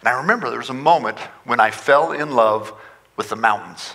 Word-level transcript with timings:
and 0.00 0.08
I 0.08 0.20
remember 0.20 0.50
there 0.50 0.58
was 0.58 0.70
a 0.70 0.74
moment 0.74 1.18
when 1.44 1.60
I 1.60 1.70
fell 1.70 2.12
in 2.12 2.32
love 2.32 2.72
with 3.16 3.28
the 3.28 3.36
mountains. 3.36 3.94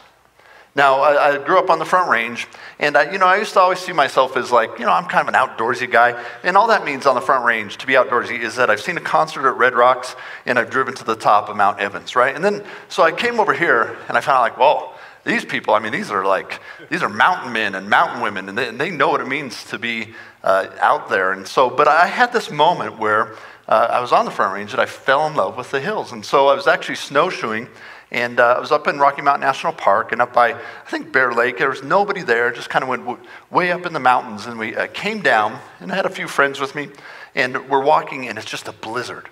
Now, 0.74 1.02
I, 1.02 1.34
I, 1.34 1.38
grew 1.38 1.60
up 1.60 1.70
on 1.70 1.80
the 1.80 1.86
Front 1.86 2.10
Range, 2.10 2.48
and 2.80 2.96
I, 2.96 3.12
you 3.12 3.18
know, 3.18 3.26
I 3.26 3.38
used 3.38 3.52
to 3.54 3.60
always 3.60 3.80
see 3.80 3.91
myself 3.91 4.38
as 4.38 4.52
like, 4.54 4.80
you 4.80 4.86
know, 4.86 4.91
I'm 4.91 5.04
kind 5.04 5.27
of 5.27 5.34
an 5.34 5.40
outdoorsy 5.40 5.91
guy, 5.91 6.24
and 6.44 6.55
all 6.55 6.68
that 6.68 6.86
means 6.86 7.05
on 7.05 7.16
the 7.16 7.22
Front 7.22 7.44
Range 7.44 7.77
to 7.77 7.86
be 7.86 7.94
outdoorsy 7.94 8.40
is 8.40 8.55
that 8.55 8.70
I've 8.70 8.80
seen 8.80 8.96
a 8.96 9.02
concert 9.02 9.46
at 9.46 9.58
Red 9.58 9.74
Rocks, 9.74 10.16
and 10.46 10.58
I've 10.58 10.70
driven 10.70 10.94
to 10.96 11.04
the 11.04 11.16
top 11.16 11.50
of 11.50 11.58
Mount 11.58 11.80
Evans, 11.80 12.16
right? 12.16 12.34
And 12.34 12.44
then, 12.44 12.63
so 12.88 13.04
I 13.04 13.12
came 13.12 13.41
over 13.41 13.54
here, 13.54 13.98
and 14.08 14.18
I 14.18 14.22
found 14.22 14.38
out 14.38 14.41
like, 14.44 14.58
whoa, 14.58 14.94
these 15.26 15.44
people, 15.44 15.74
I 15.74 15.80
mean, 15.80 15.91
these 15.91 16.10
are 16.10 16.26
like, 16.26 16.62
these 16.90 17.04
are 17.04 17.10
mountain 17.10 17.52
men 17.52 17.76
and 17.76 17.90
mountain 17.90 18.22
women, 18.22 18.48
and 18.48 18.58
they, 18.58 18.70
and 18.70 18.80
they 18.80 18.91
know 18.91 19.10
what 19.10 19.20
it 19.20 19.27
means 19.27 19.66
to 19.66 19.77
be 19.77 20.13
uh, 20.41 20.68
out 20.80 21.10
there. 21.10 21.34
And 21.34 21.46
so, 21.46 21.70
but 21.70 21.90
I 21.90 22.08
had 22.08 22.32
this 22.32 22.49
moment 22.49 22.98
where 22.98 23.36
uh, 23.72 23.88
I 23.90 24.02
was 24.02 24.12
on 24.12 24.26
the 24.26 24.32
Front 24.32 24.54
Range 24.54 24.70
and 24.74 24.82
I 24.82 24.86
fell 24.86 25.26
in 25.28 25.34
love 25.34 25.56
with 25.56 25.72
the 25.72 25.80
hills. 25.80 26.12
And 26.12 26.26
so 26.26 26.50
I 26.50 26.56
was 26.56 26.68
actually 26.68 26.96
snowshoeing 26.96 27.70
and 28.12 28.38
uh, 28.38 28.55
I 28.58 28.60
was 28.60 28.70
up 28.70 28.86
in 28.90 29.00
Rocky 29.00 29.22
Mountain 29.22 29.40
National 29.40 29.72
Park 29.72 30.12
and 30.12 30.22
up 30.22 30.34
by, 30.34 30.52
I 30.55 30.90
think, 30.90 31.13
Bear 31.13 31.32
Lake. 31.32 31.58
There 31.58 31.70
was 31.70 31.82
nobody 31.82 32.22
there, 32.22 32.52
just 32.52 32.70
kind 32.70 32.84
of 32.84 32.90
went 32.90 33.05
w- 33.05 33.26
way 33.50 33.72
up 33.72 33.86
in 33.86 33.94
the 33.94 34.00
mountains. 34.02 34.46
And 34.46 34.60
we 34.60 34.76
uh, 34.76 34.88
came 34.88 35.22
down 35.22 35.58
and 35.80 35.90
I 35.90 35.96
had 35.96 36.05
a 36.05 36.10
few 36.10 36.28
friends 36.28 36.60
with 36.60 36.76
me 36.76 36.90
and 37.34 37.70
we're 37.70 37.82
walking 37.82 38.28
and 38.28 38.38
it's 38.38 38.50
just 38.50 38.68
a 38.68 38.74
blizzard 38.74 39.30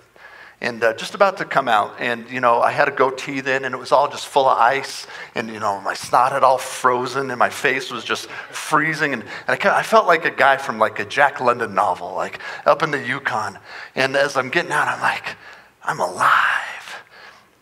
and 0.62 0.82
uh, 0.84 0.92
just 0.92 1.14
about 1.14 1.38
to 1.38 1.46
come 1.46 1.68
out. 1.68 1.94
And, 1.98 2.28
you 2.30 2.40
know, 2.40 2.60
I 2.60 2.70
had 2.70 2.86
a 2.86 2.90
goatee 2.90 3.40
then, 3.40 3.64
and 3.64 3.74
it 3.74 3.78
was 3.78 3.92
all 3.92 4.10
just 4.10 4.26
full 4.26 4.46
of 4.46 4.58
ice. 4.58 5.06
And, 5.34 5.48
you 5.48 5.58
know, 5.58 5.80
my 5.80 5.94
snot 5.94 6.32
had 6.32 6.44
all 6.44 6.58
frozen, 6.58 7.30
and 7.30 7.38
my 7.38 7.48
face 7.48 7.90
was 7.90 8.04
just 8.04 8.28
freezing. 8.50 9.14
And, 9.14 9.24
and 9.46 9.58
I, 9.62 9.78
I, 9.78 9.82
felt 9.82 10.06
like 10.06 10.26
a 10.26 10.30
guy 10.30 10.58
from 10.58 10.78
like 10.78 10.98
a 10.98 11.06
Jack 11.06 11.40
London 11.40 11.74
novel, 11.74 12.14
like 12.14 12.40
up 12.66 12.82
in 12.82 12.90
the 12.90 13.02
Yukon. 13.02 13.58
And 13.94 14.14
as 14.16 14.36
I'm 14.36 14.50
getting 14.50 14.70
out, 14.70 14.86
I'm 14.86 15.00
like, 15.00 15.36
I'm 15.82 15.98
alive. 15.98 16.60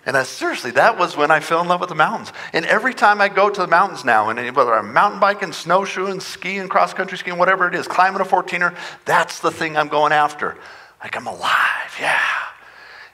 And 0.04 0.16
I, 0.16 0.24
seriously, 0.24 0.72
that 0.72 0.98
was 0.98 1.16
when 1.16 1.30
I 1.30 1.38
fell 1.38 1.60
in 1.60 1.68
love 1.68 1.80
with 1.80 1.90
the 1.90 1.94
mountains. 1.94 2.32
And 2.52 2.64
every 2.66 2.94
time 2.94 3.20
I 3.20 3.28
go 3.28 3.48
to 3.48 3.60
the 3.60 3.66
mountains 3.68 4.04
now, 4.04 4.28
and 4.30 4.56
whether 4.56 4.74
I'm 4.74 4.92
mountain 4.92 5.20
biking, 5.20 5.52
snowshoeing, 5.52 6.18
skiing, 6.18 6.68
cross 6.68 6.94
country 6.94 7.16
skiing, 7.16 7.38
whatever 7.38 7.68
it 7.68 7.76
is, 7.76 7.86
climbing 7.86 8.20
a 8.20 8.24
14er, 8.24 8.76
that's 9.04 9.38
the 9.38 9.52
thing 9.52 9.76
I'm 9.76 9.88
going 9.88 10.12
after. 10.12 10.56
Like, 11.00 11.16
I'm 11.16 11.28
alive, 11.28 11.96
yeah. 12.00 12.47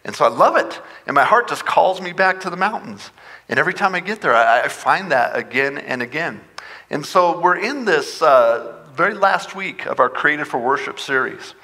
And 0.04 0.14
so 0.14 0.24
I 0.24 0.28
love 0.28 0.56
it. 0.56 0.80
And 1.06 1.14
my 1.14 1.24
heart 1.24 1.48
just 1.48 1.64
calls 1.64 2.00
me 2.00 2.12
back 2.12 2.40
to 2.40 2.50
the 2.50 2.56
mountains. 2.56 3.10
And 3.48 3.58
every 3.58 3.74
time 3.74 3.94
I 3.94 4.00
get 4.00 4.20
there, 4.20 4.34
I, 4.34 4.62
I 4.62 4.68
find 4.68 5.12
that 5.12 5.36
again 5.36 5.78
and 5.78 6.02
again. 6.02 6.40
And 6.90 7.04
so 7.04 7.40
we're 7.40 7.56
in 7.56 7.84
this 7.84 8.20
uh, 8.20 8.84
very 8.94 9.14
last 9.14 9.56
week 9.56 9.86
of 9.86 10.00
our 10.00 10.10
Created 10.10 10.46
for 10.46 10.58
Worship 10.58 11.00
series. 11.00 11.54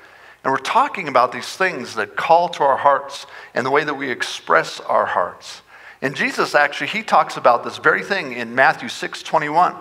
And 0.43 0.51
we're 0.51 0.59
talking 0.59 1.07
about 1.07 1.33
these 1.33 1.55
things 1.57 1.95
that 1.97 2.17
call 2.17 2.49
to 2.51 2.63
our 2.63 2.79
hearts 2.79 3.27
and 3.55 3.67
the 3.67 3.71
way 3.71 3.85
that 3.85 3.95
we 3.95 4.11
express 4.11 4.81
our 4.81 5.05
hearts. 5.05 5.61
And 6.01 6.17
Jesus 6.17 6.55
actually, 6.55 6.87
he 6.87 7.03
talks 7.03 7.37
about 7.37 7.63
this 7.63 7.77
very 7.77 8.03
thing 8.03 8.33
in 8.33 8.55
Matthew 8.55 8.89
6 8.89 9.23
21. 9.23 9.77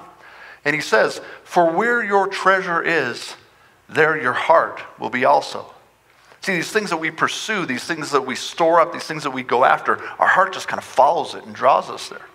And 0.65 0.75
he 0.75 0.81
says, 0.81 1.21
For 1.43 1.71
where 1.71 2.03
your 2.03 2.27
treasure 2.27 2.81
is, 2.81 3.35
there 3.87 4.21
your 4.21 4.33
heart 4.33 4.81
will 4.99 5.09
be 5.09 5.23
also. 5.23 5.73
See, 6.41 6.53
these 6.53 6.71
things 6.71 6.89
that 6.89 6.97
we 6.97 7.11
pursue, 7.11 7.65
these 7.65 7.83
things 7.83 8.11
that 8.11 8.25
we 8.25 8.35
store 8.35 8.79
up, 8.79 8.93
these 8.93 9.03
things 9.03 9.23
that 9.23 9.31
we 9.31 9.43
go 9.43 9.65
after, 9.65 10.01
our 10.19 10.27
heart 10.27 10.53
just 10.53 10.67
kind 10.67 10.77
of 10.77 10.85
follows 10.85 11.35
it 11.35 11.45
and 11.45 11.53
draws 11.53 11.89
us 11.89 12.09
there. 12.09 12.25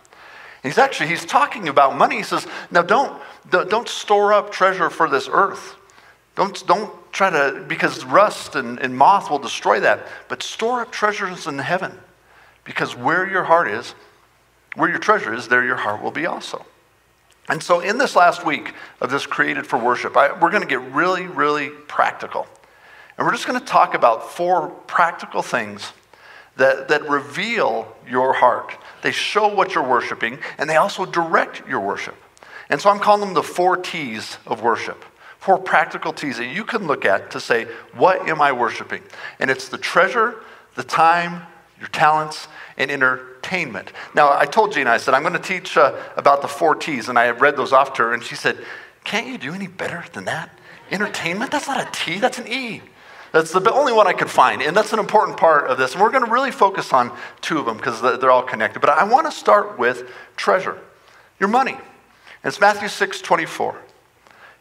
He's 0.63 0.79
actually, 0.79 1.09
he's 1.09 1.25
talking 1.25 1.69
about 1.69 1.97
money. 1.97 2.17
He 2.17 2.23
says, 2.23 2.47
now 2.71 2.83
don't, 2.83 3.21
don't 3.51 3.89
store 3.89 4.33
up 4.33 4.51
treasure 4.51 4.91
for 4.91 5.09
this 5.09 5.29
earth. 5.31 5.77
Don't, 6.37 6.67
don't 6.67 6.91
try 7.13 7.31
to, 7.31 7.65
because 7.69 8.05
rust 8.05 8.57
and, 8.57 8.79
and 8.79 8.97
moth 8.97 9.31
will 9.31 9.39
destroy 9.39 9.81
that, 9.81 10.07
but 10.29 10.43
store 10.43 10.81
up 10.81 10.91
treasures 10.91 11.47
in 11.47 11.59
heaven. 11.59 11.99
Because 12.65 12.97
where 12.97 13.29
your 13.29 13.45
heart 13.45 13.69
is, 13.69 13.95
where 14.75 14.89
your 14.89 14.99
treasure 14.99 15.33
is, 15.33 15.49
there 15.49 15.65
your 15.65 15.77
heart 15.77 16.03
will 16.03 16.11
be 16.11 16.27
also. 16.27 16.65
And 17.49 17.63
so, 17.63 17.81
in 17.81 17.99
this 17.99 18.17
last 18.17 18.45
week 18.45 18.73
of 19.03 19.11
this 19.11 19.27
Created 19.27 19.67
for 19.67 19.79
Worship, 19.79 20.17
I, 20.17 20.33
we're 20.33 20.51
going 20.51 20.63
to 20.63 20.69
get 20.69 20.81
really, 20.93 21.27
really 21.27 21.69
practical. 21.69 22.47
And 23.17 23.27
we're 23.27 23.33
just 23.33 23.47
going 23.47 23.59
to 23.59 23.65
talk 23.65 23.95
about 23.95 24.33
four 24.33 24.71
practical 24.71 25.43
things 25.43 25.93
that, 26.57 26.89
that 26.89 27.09
reveal 27.09 27.95
your 28.09 28.33
heart. 28.33 28.77
They 29.03 29.13
show 29.13 29.49
what 29.49 29.75
you're 29.75 29.89
worshiping, 29.89 30.39
and 30.59 30.69
they 30.69 30.77
also 30.77 31.05
direct 31.05 31.67
your 31.69 31.81
worship. 31.81 32.17
And 32.69 32.81
so 32.81 32.91
I'm 32.91 33.01
calling 33.01 33.21
them 33.21 33.35
the 33.35 33.43
four 33.43 33.77
T's 33.77 34.39
of 34.47 34.63
worship. 34.63 35.05
Four 35.39 35.59
practical 35.59 36.13
T's 36.13 36.39
that 36.39 36.47
you 36.47 36.65
can 36.65 36.87
look 36.87 37.05
at 37.05 37.31
to 37.33 37.41
say, 37.41 37.67
what 37.95 38.29
am 38.29 38.41
I 38.41 38.53
worshiping? 38.53 39.03
And 39.39 39.51
it's 39.51 39.69
the 39.69 39.79
treasure, 39.79 40.43
the 40.75 40.83
time, 40.83 41.43
your 41.79 41.89
talents, 41.89 42.49
and 42.79 42.91
entertainment. 42.91 43.93
Now, 44.15 44.33
I 44.37 44.47
told 44.47 44.73
Gina, 44.73 44.91
I 44.91 44.97
said, 44.97 45.15
I'm 45.15 45.23
going 45.23 45.35
to 45.35 45.39
teach 45.39 45.77
uh, 45.77 45.95
about 46.17 46.41
the 46.41 46.49
four 46.49 46.75
T's, 46.75 47.09
and 47.09 47.19
I 47.19 47.31
read 47.31 47.57
those 47.57 47.73
off 47.73 47.93
to 47.95 48.05
her, 48.05 48.15
and 48.15 48.23
she 48.23 48.35
said, 48.35 48.59
Can't 49.05 49.27
you 49.27 49.39
do 49.39 49.53
any 49.53 49.67
better 49.67 50.05
than 50.13 50.25
that? 50.25 50.51
Entertainment? 50.91 51.51
That's 51.51 51.69
not 51.69 51.87
a 51.87 51.91
T, 51.93 52.19
that's 52.19 52.39
an 52.39 52.49
E. 52.49 52.81
That's 53.35 53.51
the 53.51 53.73
only 53.73 53.93
one 53.93 54.07
I 54.07 54.13
could 54.13 54.31
find, 54.31 54.63
and 54.63 54.77
that's 54.77 54.93
an 54.93 55.01
important 55.01 55.37
part 55.37 55.69
of 55.69 55.77
this. 55.77 55.95
And 55.95 56.01
we're 56.01 56.13
going 56.13 56.25
to 56.25 56.31
really 56.31 56.53
focus 56.53 56.93
on 56.93 57.11
two 57.41 57.59
of 57.59 57.67
them 57.67 57.77
because 57.77 58.01
they're 58.01 58.31
all 58.31 58.45
connected. 58.45 58.79
But 58.79 58.91
I 58.91 59.03
want 59.03 59.27
to 59.27 59.33
start 59.33 59.77
with 59.77 60.09
treasure, 60.37 60.79
your 61.41 61.49
money. 61.49 61.73
And 61.73 61.81
it's 62.45 62.61
Matthew 62.61 62.87
6 62.87 63.21
24. 63.23 63.77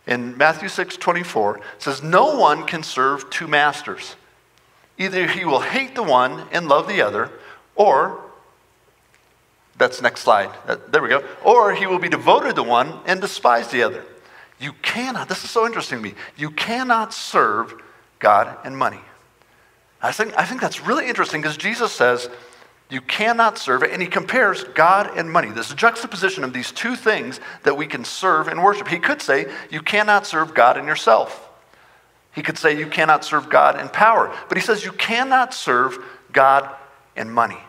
In 0.07 0.35
Matthew 0.37 0.69
6 0.69 0.97
24, 0.97 1.57
it 1.57 1.63
says, 1.77 2.01
No 2.01 2.35
one 2.35 2.65
can 2.65 2.81
serve 2.81 3.29
two 3.29 3.47
masters. 3.47 4.15
Either 4.97 5.27
he 5.27 5.45
will 5.45 5.61
hate 5.61 5.93
the 5.93 6.01
one 6.01 6.47
and 6.51 6.67
love 6.67 6.87
the 6.87 6.99
other, 6.99 7.29
or, 7.75 8.21
that's 9.77 10.01
next 10.01 10.21
slide. 10.21 10.49
There 10.89 11.03
we 11.03 11.09
go. 11.09 11.23
Or 11.45 11.75
he 11.75 11.85
will 11.85 11.99
be 11.99 12.09
devoted 12.09 12.55
to 12.55 12.63
one 12.63 13.01
and 13.05 13.21
despise 13.21 13.67
the 13.67 13.83
other. 13.83 14.03
You 14.59 14.73
cannot, 14.81 15.29
this 15.29 15.43
is 15.43 15.51
so 15.51 15.67
interesting 15.67 15.99
to 15.99 16.03
me, 16.03 16.15
you 16.37 16.49
cannot 16.49 17.13
serve 17.13 17.82
God 18.23 18.57
and 18.63 18.75
money. 18.75 19.01
I 20.01 20.11
think, 20.13 20.33
I 20.37 20.45
think 20.45 20.61
that's 20.61 20.81
really 20.81 21.07
interesting 21.07 21.41
because 21.41 21.57
Jesus 21.57 21.91
says 21.91 22.29
you 22.89 23.01
cannot 23.01 23.57
serve 23.57 23.83
it, 23.83 23.91
and 23.91 24.01
he 24.01 24.07
compares 24.07 24.63
God 24.63 25.11
and 25.17 25.29
money. 25.29 25.49
This 25.49 25.73
juxtaposition 25.73 26.43
of 26.43 26.53
these 26.53 26.71
two 26.71 26.95
things 26.95 27.39
that 27.63 27.75
we 27.75 27.85
can 27.85 28.05
serve 28.05 28.47
and 28.47 28.63
worship. 28.63 28.87
He 28.87 28.99
could 28.99 29.21
say 29.21 29.51
you 29.69 29.81
cannot 29.81 30.25
serve 30.25 30.53
God 30.53 30.77
and 30.77 30.87
yourself. 30.87 31.49
He 32.31 32.41
could 32.41 32.57
say 32.57 32.77
you 32.77 32.87
cannot 32.87 33.25
serve 33.25 33.49
God 33.49 33.75
and 33.75 33.91
power. 33.91 34.33
But 34.47 34.57
he 34.57 34.63
says 34.63 34.85
you 34.85 34.93
cannot 34.93 35.53
serve 35.53 35.99
God 36.31 36.69
and 37.15 37.31
money. 37.31 37.59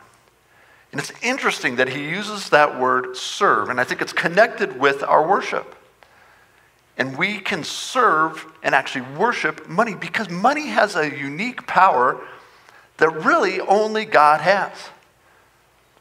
And 0.92 1.00
it's 1.00 1.12
interesting 1.22 1.76
that 1.76 1.88
he 1.88 2.08
uses 2.08 2.50
that 2.50 2.78
word 2.78 3.16
serve, 3.16 3.68
and 3.68 3.80
I 3.80 3.84
think 3.84 4.00
it's 4.00 4.12
connected 4.12 4.78
with 4.78 5.02
our 5.02 5.26
worship. 5.26 5.74
And 6.96 7.18
we 7.18 7.38
can 7.38 7.64
serve 7.64 8.46
and 8.62 8.74
actually 8.74 9.06
worship 9.16 9.68
money 9.68 9.94
because 9.94 10.30
money 10.30 10.68
has 10.68 10.94
a 10.94 11.10
unique 11.10 11.66
power 11.66 12.20
that 12.98 13.08
really 13.24 13.60
only 13.60 14.04
God 14.04 14.40
has. 14.40 14.70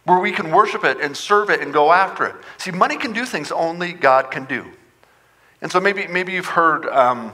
Where 0.06 0.20
we 0.20 0.32
can 0.32 0.52
worship 0.52 0.84
it 0.84 1.00
and 1.00 1.16
serve 1.16 1.50
it 1.50 1.62
and 1.62 1.74
go 1.74 1.92
after 1.92 2.26
it. 2.26 2.36
See, 2.58 2.72
money 2.72 2.98
can 2.98 3.14
do 3.14 3.26
things 3.26 3.52
only 3.52 3.94
God 3.94 4.32
can 4.32 4.46
do. 4.46 4.66
And 5.62 5.72
so 5.72 5.80
maybe, 5.80 6.08
maybe 6.08 6.34
you've 6.34 6.46
heard 6.46 6.86
um, 6.88 7.34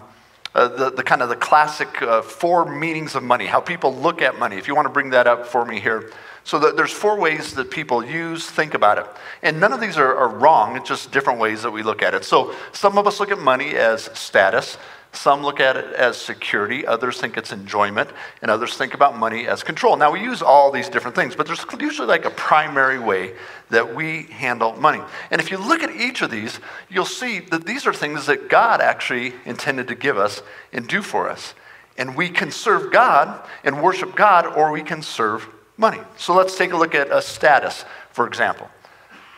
uh, 0.54 0.68
the, 0.68 0.92
the 0.92 1.04
kind 1.04 1.22
of 1.22 1.30
the 1.30 1.36
classic 1.36 2.02
uh, 2.02 2.22
four 2.22 2.66
meanings 2.66 3.16
of 3.16 3.24
money, 3.24 3.48
how 3.48 3.60
people 3.60 3.94
look 3.94 4.22
at 4.22 4.38
money. 4.38 4.56
If 4.58 4.68
you 4.68 4.76
want 4.76 4.86
to 4.86 4.94
bring 4.94 5.10
that 5.12 5.28
up 5.28 5.48
for 5.48 5.66
me 5.66 5.80
here. 5.80 6.12
So 6.44 6.58
there's 6.58 6.92
four 6.92 7.20
ways 7.20 7.54
that 7.56 7.70
people 7.70 8.04
use, 8.04 8.50
think 8.50 8.74
about 8.74 8.98
it. 8.98 9.06
And 9.44 9.60
none 9.60 9.74
of 9.74 9.80
these 9.80 9.98
are, 9.98 10.16
are 10.16 10.30
wrong, 10.30 10.76
it's 10.76 10.90
just 10.90 11.12
different 11.12 11.40
ways 11.40 11.62
that 11.64 11.72
we 11.72 11.84
look 11.84 12.02
at 12.02 12.14
it. 12.14 12.24
So 12.24 12.56
some 12.72 12.98
of 12.98 13.08
us 13.08 13.20
look 13.20 13.32
at 13.32 13.40
money 13.40 13.76
as 13.76 14.10
status, 14.18 14.78
some 15.12 15.42
look 15.42 15.60
at 15.60 15.76
it 15.76 15.94
as 15.96 16.18
security, 16.18 16.86
others 16.86 17.20
think 17.20 17.36
it's 17.36 17.52
enjoyment, 17.52 18.12
and 18.42 18.52
others 18.52 18.78
think 18.78 18.94
about 18.94 19.18
money 19.18 19.48
as 19.48 19.64
control. 19.64 19.98
Now, 19.98 20.12
we 20.12 20.22
use 20.22 20.42
all 20.42 20.72
these 20.72 20.88
different 20.88 21.16
things, 21.16 21.36
but 21.36 21.48
there's 21.48 21.66
usually 21.80 22.08
like 22.08 22.26
a 22.26 22.30
primary 22.30 23.00
way 23.00 23.34
that 23.70 23.96
we 23.96 24.24
handle 24.24 24.74
money. 24.74 25.02
And 25.32 25.42
if 25.42 25.50
you 25.50 25.58
look 25.58 25.82
at 25.82 25.90
each 25.92 26.22
of 26.22 26.30
these, 26.30 26.60
you'll 26.90 27.06
see 27.06 27.40
that 27.40 27.66
these 27.66 27.88
are 27.88 27.94
things 27.94 28.28
that 28.28 28.50
God 28.50 28.82
actually 28.82 29.34
intended 29.46 29.88
to 29.88 29.96
give 29.96 30.18
us 30.18 30.44
and 30.72 30.88
do 30.88 31.02
for 31.02 31.28
us. 31.28 31.56
And 31.98 32.16
we 32.16 32.30
can 32.30 32.52
serve 32.52 32.92
God 32.92 33.46
and 33.64 33.82
worship 33.82 34.16
God, 34.16 34.46
or 34.46 34.72
we 34.72 34.84
can 34.84 35.02
serve 35.02 35.48
money. 35.80 36.00
So 36.18 36.36
let's 36.36 36.56
take 36.58 36.74
a 36.74 36.78
look 36.78 36.94
at 36.94 37.10
a 37.10 37.22
status, 37.22 37.86
for 38.12 38.28
example. 38.28 38.70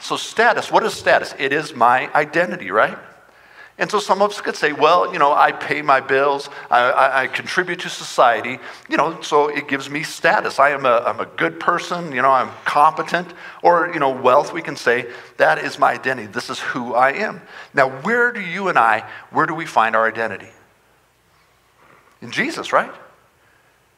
So, 0.02 0.18
status, 0.18 0.72
what 0.72 0.84
is 0.84 0.94
status? 0.96 1.36
It 1.38 1.54
is 1.54 1.76
my 1.76 2.12
identity, 2.14 2.72
right? 2.72 2.98
And 3.78 3.90
so 3.90 4.00
some 4.00 4.22
of 4.22 4.32
us 4.32 4.42
could 4.42 4.56
say, 4.56 4.74
well, 4.74 5.12
you 5.14 5.20
know, 5.20 5.34
I 5.34 5.52
pay 5.52 5.82
my 5.82 6.02
bills, 6.02 6.50
I, 6.70 6.80
I, 6.92 7.22
I, 7.24 7.28
contribute 7.28 7.80
to 7.80 7.90
society, 7.90 8.60
you 8.90 8.98
know, 8.98 9.22
so 9.22 9.48
it 9.48 9.68
gives 9.68 9.90
me 9.90 10.04
status. 10.04 10.60
I 10.60 10.70
am 10.72 10.86
a, 10.86 11.04
I'm 11.06 11.20
a 11.20 11.26
good 11.26 11.60
person, 11.60 12.12
you 12.12 12.22
know, 12.22 12.30
I'm 12.30 12.50
competent. 12.66 13.34
Or, 13.64 13.90
you 13.94 14.00
know, 14.00 14.10
wealth, 14.10 14.54
we 14.54 14.62
can 14.62 14.76
say, 14.76 15.08
that 15.38 15.58
is 15.60 15.80
my 15.80 15.94
identity. 15.94 16.28
This 16.28 16.50
is 16.50 16.60
who 16.60 16.94
I 16.94 17.14
am. 17.14 17.42
Now, 17.74 17.90
where 18.02 18.32
do 18.32 18.42
you 18.42 18.68
and 18.68 18.78
I, 18.78 19.08
where 19.32 19.46
do 19.46 19.56
we 19.56 19.66
find 19.66 19.96
our 19.96 20.08
identity? 20.08 20.50
In 22.22 22.30
Jesus, 22.30 22.72
right? 22.72 22.92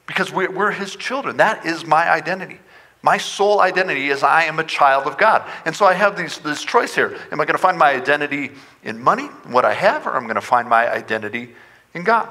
Because 0.05 0.31
we're, 0.31 0.51
we're 0.51 0.71
his 0.71 0.95
children. 0.95 1.37
That 1.37 1.65
is 1.65 1.85
my 1.85 2.09
identity. 2.09 2.59
My 3.01 3.17
sole 3.17 3.59
identity 3.59 4.09
is 4.09 4.23
I 4.23 4.43
am 4.43 4.59
a 4.59 4.63
child 4.63 5.07
of 5.07 5.17
God. 5.17 5.49
And 5.65 5.75
so 5.75 5.85
I 5.85 5.93
have 5.93 6.17
these, 6.17 6.39
this 6.39 6.63
choice 6.63 6.95
here. 6.95 7.17
Am 7.31 7.41
I 7.41 7.45
going 7.45 7.55
to 7.55 7.61
find 7.61 7.77
my 7.77 7.91
identity 7.91 8.51
in 8.83 9.01
money, 9.01 9.25
what 9.45 9.65
I 9.65 9.73
have, 9.73 10.07
or 10.07 10.15
am 10.15 10.23
I 10.23 10.27
going 10.27 10.35
to 10.35 10.41
find 10.41 10.69
my 10.69 10.89
identity 10.89 11.53
in 11.93 12.03
God? 12.03 12.29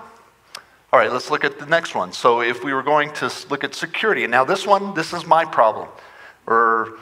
All 0.92 0.98
right, 0.98 1.12
let's 1.12 1.30
look 1.30 1.44
at 1.44 1.58
the 1.58 1.66
next 1.66 1.94
one. 1.94 2.12
So 2.12 2.40
if 2.40 2.64
we 2.64 2.72
were 2.72 2.82
going 2.82 3.12
to 3.14 3.32
look 3.48 3.64
at 3.64 3.74
security, 3.74 4.24
and 4.24 4.30
now 4.30 4.44
this 4.44 4.66
one, 4.66 4.94
this 4.94 5.12
is 5.12 5.26
my 5.26 5.44
problem, 5.44 5.88
or 6.46 6.98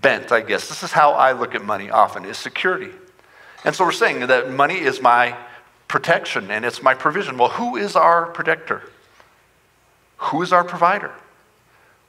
bent, 0.00 0.32
I 0.32 0.40
guess. 0.40 0.68
This 0.68 0.82
is 0.82 0.92
how 0.92 1.12
I 1.12 1.32
look 1.32 1.54
at 1.54 1.64
money 1.64 1.90
often, 1.90 2.24
is 2.24 2.38
security. 2.38 2.90
And 3.64 3.74
so 3.74 3.84
we're 3.84 3.92
saying 3.92 4.26
that 4.26 4.50
money 4.50 4.78
is 4.78 5.00
my 5.00 5.36
protection 5.86 6.50
and 6.50 6.64
it's 6.64 6.82
my 6.82 6.94
provision. 6.94 7.36
Well, 7.36 7.50
who 7.50 7.76
is 7.76 7.96
our 7.96 8.26
protector? 8.26 8.82
Who 10.20 10.42
is 10.42 10.52
our 10.52 10.64
provider? 10.64 11.12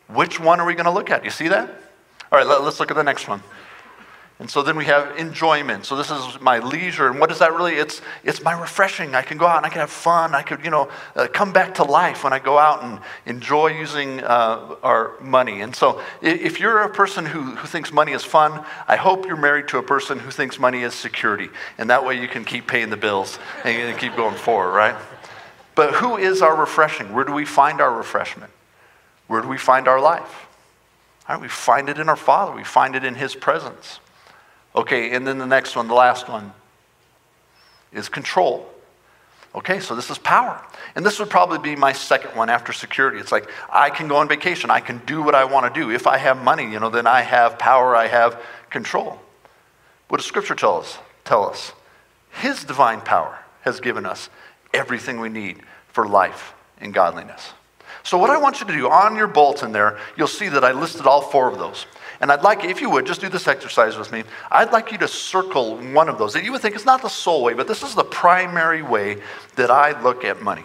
Which 0.07 0.39
one 0.39 0.59
are 0.59 0.65
we 0.65 0.73
going 0.73 0.85
to 0.85 0.91
look 0.91 1.09
at? 1.09 1.23
You 1.23 1.31
see 1.31 1.47
that? 1.47 1.69
All 2.31 2.37
right, 2.37 2.47
let, 2.47 2.61
us 2.61 2.79
look 2.79 2.91
at 2.91 2.97
the 2.97 3.03
next 3.03 3.27
one. 3.27 3.41
And 4.39 4.49
so 4.49 4.63
then 4.63 4.75
we 4.75 4.85
have 4.85 5.17
enjoyment. 5.17 5.85
So 5.85 5.95
this 5.95 6.09
is 6.09 6.41
my 6.41 6.57
leisure. 6.59 7.07
And 7.07 7.19
what 7.19 7.29
is 7.31 7.39
that 7.39 7.53
really? 7.53 7.75
It's, 7.75 8.01
it's 8.23 8.41
my 8.41 8.59
refreshing. 8.59 9.13
I 9.13 9.21
can 9.21 9.37
go 9.37 9.45
out 9.45 9.57
and 9.57 9.65
I 9.65 9.69
can 9.69 9.81
have 9.81 9.91
fun. 9.91 10.33
I 10.33 10.41
could, 10.41 10.65
you 10.65 10.71
know, 10.71 10.89
uh, 11.15 11.27
come 11.31 11.53
back 11.53 11.75
to 11.75 11.83
life 11.83 12.23
when 12.23 12.33
I 12.33 12.39
go 12.39 12.57
out 12.57 12.83
and 12.83 12.99
enjoy 13.27 13.67
using 13.67 14.19
uh, 14.21 14.75
our 14.81 15.19
money. 15.21 15.61
And 15.61 15.75
so 15.75 16.01
if 16.21 16.59
you're 16.59 16.81
a 16.81 16.89
person 16.89 17.25
who, 17.25 17.41
who 17.41 17.67
thinks 17.67 17.93
money 17.93 18.13
is 18.13 18.23
fun, 18.23 18.65
I 18.87 18.95
hope 18.95 19.27
you're 19.27 19.37
married 19.37 19.67
to 19.69 19.77
a 19.77 19.83
person 19.83 20.17
who 20.17 20.31
thinks 20.31 20.57
money 20.57 20.81
is 20.81 20.95
security. 20.95 21.49
And 21.77 21.89
that 21.91 22.03
way 22.03 22.19
you 22.19 22.27
can 22.27 22.43
keep 22.43 22.65
paying 22.65 22.89
the 22.89 22.97
bills 22.97 23.37
and 23.63 23.97
keep 23.99 24.15
going 24.15 24.35
forward, 24.35 24.71
right? 24.71 24.95
But 25.75 25.95
who 25.95 26.17
is 26.17 26.41
our 26.41 26.55
refreshing? 26.55 27.13
Where 27.13 27.23
do 27.23 27.31
we 27.31 27.45
find 27.45 27.81
our 27.81 27.95
refreshment? 27.95 28.51
Where 29.27 29.41
do 29.41 29.47
we 29.47 29.57
find 29.57 29.87
our 29.87 29.99
life? 29.99 30.47
We 31.39 31.47
find 31.47 31.87
it 31.87 31.97
in 31.97 32.09
our 32.09 32.17
Father, 32.17 32.51
we 32.51 32.65
find 32.65 32.93
it 32.93 33.05
in 33.05 33.15
His 33.15 33.35
presence. 33.35 34.01
Okay, 34.75 35.11
and 35.15 35.25
then 35.25 35.37
the 35.37 35.45
next 35.45 35.77
one, 35.77 35.87
the 35.87 35.93
last 35.93 36.27
one, 36.27 36.51
is 37.93 38.09
control. 38.09 38.69
Okay, 39.55 39.79
so 39.79 39.95
this 39.95 40.09
is 40.09 40.17
power. 40.17 40.61
And 40.95 41.05
this 41.05 41.19
would 41.19 41.29
probably 41.29 41.59
be 41.59 41.77
my 41.77 41.93
second 41.93 42.35
one 42.35 42.49
after 42.49 42.73
security. 42.73 43.17
It's 43.17 43.31
like 43.31 43.49
I 43.69 43.89
can 43.89 44.09
go 44.09 44.17
on 44.17 44.27
vacation, 44.27 44.69
I 44.69 44.81
can 44.81 45.01
do 45.05 45.21
what 45.21 45.33
I 45.33 45.45
want 45.45 45.73
to 45.73 45.79
do. 45.79 45.89
If 45.89 46.05
I 46.05 46.17
have 46.17 46.43
money, 46.43 46.69
you 46.69 46.81
know, 46.81 46.89
then 46.89 47.07
I 47.07 47.21
have 47.21 47.57
power, 47.57 47.95
I 47.95 48.07
have 48.07 48.41
control. 48.69 49.19
What 50.09 50.17
does 50.17 50.25
Scripture 50.25 50.55
tell 50.55 50.79
us? 50.79 50.97
Tell 51.23 51.49
us? 51.49 51.71
His 52.31 52.65
divine 52.65 52.99
power 52.99 53.39
has 53.61 53.79
given 53.79 54.05
us 54.05 54.29
everything 54.73 55.19
we 55.19 55.29
need 55.29 55.59
for 55.87 56.07
life 56.07 56.53
and 56.79 56.93
godliness. 56.93 57.51
So, 58.03 58.17
what 58.17 58.29
I 58.29 58.37
want 58.37 58.59
you 58.59 58.67
to 58.67 58.73
do 58.73 58.89
on 58.89 59.15
your 59.15 59.27
bulletin 59.27 59.71
there, 59.71 59.99
you'll 60.17 60.27
see 60.27 60.49
that 60.49 60.63
I 60.63 60.71
listed 60.71 61.05
all 61.05 61.21
four 61.21 61.51
of 61.51 61.59
those. 61.59 61.85
And 62.19 62.31
I'd 62.31 62.43
like, 62.43 62.63
if 62.63 62.81
you 62.81 62.89
would, 62.91 63.05
just 63.05 63.21
do 63.21 63.29
this 63.29 63.47
exercise 63.47 63.97
with 63.97 64.11
me. 64.11 64.23
I'd 64.51 64.71
like 64.71 64.91
you 64.91 64.97
to 64.99 65.07
circle 65.07 65.77
one 65.77 66.07
of 66.07 66.17
those 66.17 66.33
that 66.33 66.43
you 66.43 66.51
would 66.51 66.61
think 66.61 66.75
is 66.75 66.85
not 66.85 67.01
the 67.01 67.09
sole 67.09 67.43
way, 67.43 67.53
but 67.53 67.67
this 67.67 67.81
is 67.83 67.95
the 67.95 68.03
primary 68.03 68.83
way 68.83 69.21
that 69.55 69.71
I 69.71 69.99
look 70.01 70.23
at 70.23 70.41
money. 70.41 70.63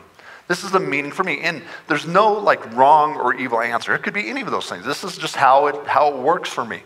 This 0.48 0.64
is 0.64 0.70
the 0.70 0.80
meaning 0.80 1.10
for 1.10 1.24
me. 1.24 1.40
And 1.40 1.62
there's 1.88 2.06
no 2.06 2.32
like 2.34 2.74
wrong 2.74 3.16
or 3.16 3.34
evil 3.34 3.60
answer. 3.60 3.94
It 3.94 4.02
could 4.02 4.14
be 4.14 4.28
any 4.28 4.42
of 4.42 4.50
those 4.50 4.68
things. 4.68 4.84
This 4.84 5.02
is 5.02 5.16
just 5.16 5.34
how 5.34 5.66
it, 5.66 5.86
how 5.86 6.12
it 6.12 6.18
works 6.18 6.50
for 6.50 6.64
me, 6.64 6.82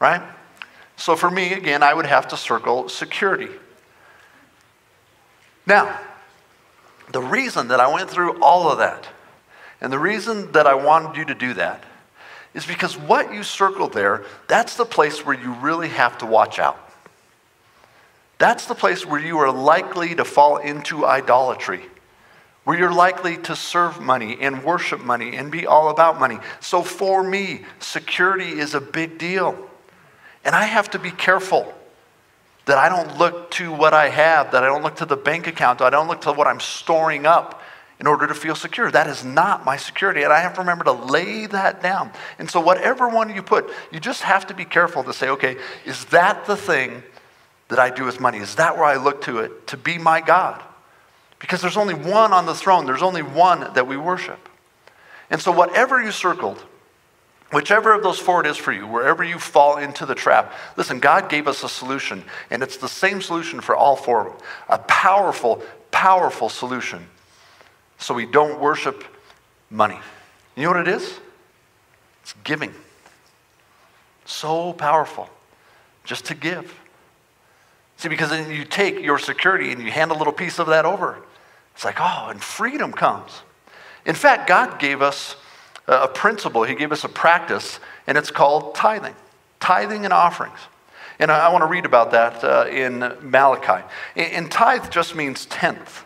right? 0.00 0.22
So 0.96 1.14
for 1.14 1.30
me, 1.30 1.52
again, 1.52 1.82
I 1.82 1.92
would 1.92 2.06
have 2.06 2.28
to 2.28 2.36
circle 2.36 2.88
security. 2.88 3.48
Now, 5.66 6.00
the 7.12 7.22
reason 7.22 7.68
that 7.68 7.80
I 7.80 7.92
went 7.92 8.10
through 8.10 8.42
all 8.42 8.70
of 8.70 8.78
that, 8.78 9.08
and 9.80 9.92
the 9.92 9.98
reason 9.98 10.52
that 10.52 10.66
I 10.66 10.74
wanted 10.74 11.16
you 11.16 11.24
to 11.26 11.34
do 11.34 11.54
that, 11.54 11.84
is 12.54 12.66
because 12.66 12.96
what 12.96 13.32
you 13.32 13.42
circled 13.42 13.92
there, 13.92 14.24
that's 14.48 14.76
the 14.76 14.86
place 14.86 15.24
where 15.24 15.38
you 15.38 15.52
really 15.54 15.88
have 15.88 16.18
to 16.18 16.26
watch 16.26 16.58
out. 16.58 16.78
That's 18.38 18.66
the 18.66 18.74
place 18.74 19.06
where 19.06 19.20
you 19.20 19.38
are 19.38 19.52
likely 19.52 20.14
to 20.14 20.24
fall 20.24 20.56
into 20.56 21.06
idolatry, 21.06 21.82
where 22.64 22.78
you're 22.78 22.92
likely 22.92 23.36
to 23.38 23.54
serve 23.54 24.00
money 24.00 24.38
and 24.40 24.64
worship 24.64 25.00
money 25.00 25.36
and 25.36 25.52
be 25.52 25.66
all 25.66 25.90
about 25.90 26.18
money. 26.18 26.38
So 26.60 26.82
for 26.82 27.22
me, 27.22 27.62
security 27.78 28.58
is 28.58 28.74
a 28.74 28.80
big 28.80 29.18
deal. 29.18 29.70
And 30.44 30.54
I 30.54 30.64
have 30.64 30.90
to 30.90 30.98
be 30.98 31.10
careful 31.10 31.74
that 32.66 32.78
I 32.78 32.88
don't 32.88 33.16
look 33.16 33.50
to 33.52 33.72
what 33.72 33.94
I 33.94 34.08
have, 34.08 34.52
that 34.52 34.62
I 34.62 34.66
don't 34.66 34.82
look 34.82 34.96
to 34.96 35.06
the 35.06 35.16
bank 35.16 35.46
account, 35.46 35.78
that 35.78 35.86
I 35.86 35.90
don't 35.90 36.08
look 36.08 36.20
to 36.22 36.32
what 36.32 36.46
I'm 36.46 36.60
storing 36.60 37.24
up 37.24 37.62
in 37.98 38.06
order 38.06 38.26
to 38.26 38.34
feel 38.34 38.54
secure. 38.54 38.90
That 38.90 39.06
is 39.06 39.24
not 39.24 39.64
my 39.64 39.76
security. 39.76 40.22
And 40.22 40.32
I 40.32 40.40
have 40.40 40.54
to 40.54 40.60
remember 40.60 40.84
to 40.84 40.92
lay 40.92 41.46
that 41.46 41.82
down. 41.82 42.10
And 42.38 42.50
so, 42.50 42.60
whatever 42.60 43.08
one 43.08 43.34
you 43.34 43.42
put, 43.42 43.70
you 43.90 44.00
just 44.00 44.22
have 44.22 44.48
to 44.48 44.54
be 44.54 44.64
careful 44.64 45.04
to 45.04 45.12
say, 45.12 45.28
okay, 45.30 45.56
is 45.84 46.04
that 46.06 46.44
the 46.46 46.56
thing 46.56 47.02
that 47.68 47.78
I 47.78 47.90
do 47.90 48.04
with 48.04 48.20
money? 48.20 48.38
Is 48.38 48.56
that 48.56 48.76
where 48.76 48.84
I 48.84 48.96
look 48.96 49.22
to 49.22 49.38
it 49.38 49.68
to 49.68 49.76
be 49.76 49.96
my 49.96 50.20
God? 50.20 50.62
Because 51.38 51.60
there's 51.60 51.76
only 51.76 51.94
one 51.94 52.32
on 52.32 52.46
the 52.46 52.54
throne, 52.54 52.86
there's 52.86 53.02
only 53.02 53.22
one 53.22 53.60
that 53.74 53.86
we 53.86 53.96
worship. 53.96 54.48
And 55.30 55.40
so, 55.40 55.52
whatever 55.52 56.02
you 56.02 56.10
circled, 56.10 56.64
Whichever 57.52 57.92
of 57.92 58.02
those 58.02 58.18
four 58.18 58.44
it 58.44 58.48
is 58.48 58.56
for 58.56 58.72
you, 58.72 58.86
wherever 58.86 59.22
you 59.22 59.38
fall 59.38 59.76
into 59.76 60.04
the 60.04 60.14
trap, 60.14 60.52
listen, 60.76 60.98
God 60.98 61.28
gave 61.28 61.46
us 61.46 61.62
a 61.62 61.68
solution, 61.68 62.24
and 62.50 62.62
it's 62.62 62.76
the 62.76 62.88
same 62.88 63.22
solution 63.22 63.60
for 63.60 63.76
all 63.76 63.94
four. 63.94 64.36
A 64.68 64.78
powerful, 64.78 65.62
powerful 65.92 66.48
solution 66.48 67.06
so 67.98 68.14
we 68.14 68.26
don't 68.26 68.60
worship 68.60 69.04
money. 69.70 69.98
You 70.56 70.64
know 70.64 70.70
what 70.70 70.80
it 70.80 70.88
is? 70.88 71.20
It's 72.22 72.34
giving. 72.44 72.74
So 74.24 74.72
powerful 74.72 75.30
just 76.04 76.24
to 76.26 76.34
give. 76.34 76.74
See, 77.96 78.08
because 78.08 78.30
then 78.30 78.50
you 78.50 78.64
take 78.64 79.00
your 79.00 79.18
security 79.18 79.72
and 79.72 79.80
you 79.80 79.90
hand 79.90 80.10
a 80.10 80.14
little 80.14 80.32
piece 80.32 80.58
of 80.58 80.66
that 80.66 80.84
over. 80.84 81.18
It's 81.74 81.84
like, 81.84 81.96
oh, 82.00 82.28
and 82.30 82.42
freedom 82.42 82.92
comes. 82.92 83.42
In 84.04 84.14
fact, 84.14 84.48
God 84.48 84.78
gave 84.78 85.02
us 85.02 85.36
a 85.86 86.08
principle, 86.08 86.64
He 86.64 86.74
gave 86.74 86.92
us 86.92 87.04
a 87.04 87.08
practice, 87.08 87.80
and 88.06 88.18
it's 88.18 88.30
called 88.30 88.74
tithing 88.74 89.14
tithing 89.60 90.04
and 90.04 90.12
offerings. 90.12 90.58
And 91.18 91.30
I, 91.30 91.46
I 91.46 91.48
want 91.52 91.62
to 91.62 91.66
read 91.66 91.84
about 91.84 92.12
that 92.12 92.44
uh, 92.44 92.66
in 92.68 93.00
Malachi. 93.22 93.84
And 94.14 94.50
tithe 94.50 94.90
just 94.90 95.14
means 95.14 95.46
tenth. 95.46 96.04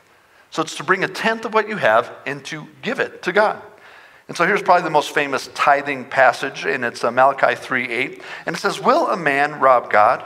So 0.51 0.63
it's 0.63 0.77
to 0.77 0.85
bring 0.85 1.05
a 1.05 1.09
tenth 1.09 1.45
of 1.45 1.55
what 1.55 1.69
you 1.69 1.77
have 1.77 2.11
and 2.27 2.45
to 2.47 2.67
give 2.83 3.01
it 3.01 3.23
to 3.25 3.33
God. 3.33 3.63
And 4.29 4.37
so 4.37 4.47
here's 4.47 4.63
probably 4.63 4.85
the 4.85 4.91
most 4.91 5.13
famous 5.13 5.49
tithing 5.55 6.05
passage, 6.05 6.65
and 6.65 6.85
it's 6.85 7.03
uh, 7.03 7.11
Malachi 7.11 7.57
3 7.57 7.89
8. 7.89 8.23
And 8.47 8.57
it 8.57 8.59
says, 8.61 8.81
Will 8.81 9.09
a 9.09 9.17
man 9.17 9.59
rob 9.59 9.91
God? 9.91 10.25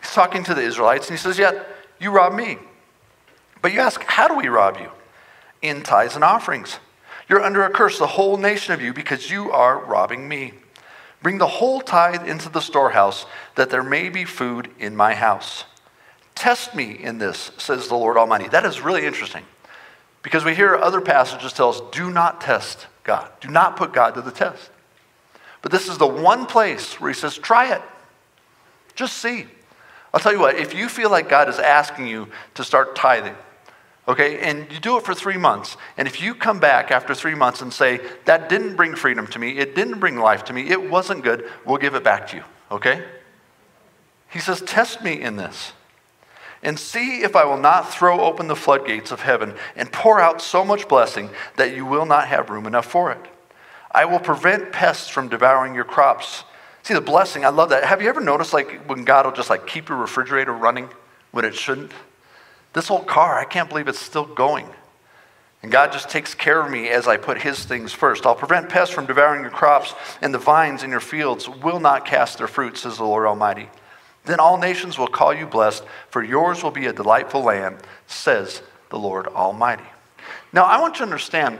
He's 0.00 0.12
talking 0.12 0.44
to 0.44 0.54
the 0.54 0.60
Israelites, 0.60 1.08
and 1.08 1.18
he 1.18 1.22
says, 1.22 1.38
Yet 1.38 1.66
you 1.98 2.10
rob 2.10 2.34
me. 2.34 2.58
But 3.62 3.72
you 3.72 3.80
ask, 3.80 4.02
How 4.02 4.28
do 4.28 4.36
we 4.36 4.48
rob 4.48 4.78
you? 4.78 4.90
In 5.62 5.82
tithes 5.82 6.14
and 6.14 6.22
offerings. 6.22 6.78
You're 7.32 7.42
under 7.42 7.64
a 7.64 7.70
curse, 7.70 7.98
the 7.98 8.06
whole 8.06 8.36
nation 8.36 8.74
of 8.74 8.82
you, 8.82 8.92
because 8.92 9.30
you 9.30 9.50
are 9.52 9.82
robbing 9.82 10.28
me. 10.28 10.52
Bring 11.22 11.38
the 11.38 11.46
whole 11.46 11.80
tithe 11.80 12.28
into 12.28 12.50
the 12.50 12.60
storehouse, 12.60 13.24
that 13.54 13.70
there 13.70 13.82
may 13.82 14.10
be 14.10 14.26
food 14.26 14.70
in 14.78 14.94
my 14.94 15.14
house. 15.14 15.64
Test 16.34 16.74
me 16.74 16.92
in 16.92 17.16
this, 17.16 17.50
says 17.56 17.88
the 17.88 17.94
Lord 17.94 18.18
Almighty. 18.18 18.48
That 18.48 18.66
is 18.66 18.82
really 18.82 19.06
interesting 19.06 19.44
because 20.20 20.44
we 20.44 20.54
hear 20.54 20.76
other 20.76 21.00
passages 21.00 21.54
tell 21.54 21.70
us 21.70 21.80
do 21.90 22.10
not 22.10 22.42
test 22.42 22.86
God, 23.02 23.30
do 23.40 23.48
not 23.48 23.78
put 23.78 23.94
God 23.94 24.12
to 24.16 24.20
the 24.20 24.30
test. 24.30 24.70
But 25.62 25.72
this 25.72 25.88
is 25.88 25.96
the 25.96 26.06
one 26.06 26.44
place 26.44 27.00
where 27.00 27.10
He 27.10 27.18
says, 27.18 27.38
try 27.38 27.74
it, 27.74 27.80
just 28.94 29.16
see. 29.16 29.46
I'll 30.12 30.20
tell 30.20 30.34
you 30.34 30.40
what, 30.40 30.56
if 30.56 30.74
you 30.74 30.90
feel 30.90 31.10
like 31.10 31.30
God 31.30 31.48
is 31.48 31.58
asking 31.58 32.08
you 32.08 32.28
to 32.56 32.62
start 32.62 32.94
tithing, 32.94 33.36
okay, 34.08 34.38
and 34.40 34.70
you 34.72 34.80
do 34.80 34.96
it 34.96 35.04
for 35.04 35.14
three 35.14 35.36
months, 35.36 35.76
and 35.96 36.08
if 36.08 36.20
you 36.20 36.34
come 36.34 36.58
back 36.58 36.90
after 36.90 37.14
three 37.14 37.34
months 37.34 37.62
and 37.62 37.72
say, 37.72 38.00
that 38.24 38.48
didn't 38.48 38.76
bring 38.76 38.94
freedom 38.94 39.26
to 39.28 39.38
me, 39.38 39.58
it 39.58 39.74
didn't 39.74 40.00
bring 40.00 40.16
life 40.16 40.44
to 40.44 40.52
me, 40.52 40.68
it 40.68 40.90
wasn't 40.90 41.22
good, 41.22 41.48
we'll 41.64 41.78
give 41.78 41.94
it 41.94 42.02
back 42.02 42.26
to 42.28 42.36
you, 42.36 42.44
okay? 42.70 43.04
He 44.30 44.38
says, 44.38 44.62
test 44.62 45.02
me 45.02 45.20
in 45.20 45.36
this 45.36 45.72
and 46.62 46.78
see 46.78 47.22
if 47.22 47.34
I 47.34 47.44
will 47.44 47.58
not 47.58 47.92
throw 47.92 48.20
open 48.20 48.46
the 48.46 48.56
floodgates 48.56 49.10
of 49.10 49.20
heaven 49.20 49.54
and 49.76 49.92
pour 49.92 50.20
out 50.20 50.40
so 50.40 50.64
much 50.64 50.88
blessing 50.88 51.30
that 51.56 51.74
you 51.74 51.84
will 51.84 52.06
not 52.06 52.28
have 52.28 52.50
room 52.50 52.66
enough 52.66 52.86
for 52.86 53.10
it. 53.12 53.20
I 53.90 54.04
will 54.04 54.20
prevent 54.20 54.72
pests 54.72 55.08
from 55.08 55.28
devouring 55.28 55.74
your 55.74 55.84
crops. 55.84 56.44
See 56.82 56.94
the 56.94 57.00
blessing, 57.00 57.44
I 57.44 57.50
love 57.50 57.70
that. 57.70 57.84
Have 57.84 58.00
you 58.00 58.08
ever 58.08 58.20
noticed 58.20 58.52
like 58.52 58.88
when 58.88 59.04
God 59.04 59.26
will 59.26 59.32
just 59.32 59.50
like 59.50 59.66
keep 59.66 59.88
your 59.88 59.98
refrigerator 59.98 60.52
running 60.52 60.88
when 61.32 61.44
it 61.44 61.54
shouldn't? 61.54 61.92
This 62.72 62.90
old 62.90 63.06
car, 63.06 63.38
I 63.38 63.44
can't 63.44 63.68
believe 63.68 63.88
it's 63.88 63.98
still 63.98 64.24
going. 64.24 64.66
And 65.62 65.70
God 65.70 65.92
just 65.92 66.08
takes 66.08 66.34
care 66.34 66.60
of 66.60 66.70
me 66.70 66.88
as 66.88 67.06
I 67.06 67.16
put 67.16 67.42
his 67.42 67.64
things 67.64 67.92
first. 67.92 68.26
I'll 68.26 68.34
prevent 68.34 68.68
pests 68.68 68.92
from 68.92 69.06
devouring 69.06 69.42
your 69.42 69.50
crops, 69.50 69.94
and 70.20 70.34
the 70.34 70.38
vines 70.38 70.82
in 70.82 70.90
your 70.90 71.00
fields 71.00 71.48
will 71.48 71.78
not 71.78 72.04
cast 72.04 72.38
their 72.38 72.48
fruit, 72.48 72.76
says 72.76 72.96
the 72.96 73.04
Lord 73.04 73.26
Almighty. 73.26 73.68
Then 74.24 74.40
all 74.40 74.58
nations 74.58 74.98
will 74.98 75.06
call 75.08 75.32
you 75.32 75.46
blessed, 75.46 75.84
for 76.08 76.22
yours 76.22 76.62
will 76.62 76.70
be 76.70 76.86
a 76.86 76.92
delightful 76.92 77.42
land, 77.42 77.78
says 78.06 78.62
the 78.90 78.98
Lord 78.98 79.26
Almighty. 79.28 79.84
Now, 80.52 80.64
I 80.64 80.80
want 80.80 80.94
you 80.94 80.98
to 80.98 81.04
understand 81.04 81.58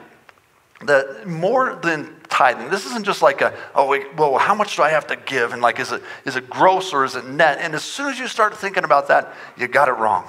that 0.82 1.26
more 1.26 1.78
than 1.82 2.16
tithing, 2.28 2.70
this 2.70 2.86
isn't 2.86 3.04
just 3.04 3.22
like 3.22 3.40
a, 3.40 3.56
oh, 3.74 3.86
wait, 3.86 4.16
well, 4.16 4.36
how 4.38 4.54
much 4.54 4.76
do 4.76 4.82
I 4.82 4.90
have 4.90 5.06
to 5.08 5.16
give? 5.16 5.52
And 5.52 5.62
like, 5.62 5.78
is 5.78 5.92
it, 5.92 6.02
is 6.24 6.34
it 6.34 6.50
gross 6.50 6.92
or 6.92 7.04
is 7.04 7.14
it 7.14 7.24
net? 7.26 7.58
And 7.60 7.74
as 7.74 7.84
soon 7.84 8.10
as 8.10 8.18
you 8.18 8.26
start 8.26 8.56
thinking 8.56 8.82
about 8.82 9.08
that, 9.08 9.32
you 9.56 9.68
got 9.68 9.88
it 9.88 9.92
wrong. 9.92 10.26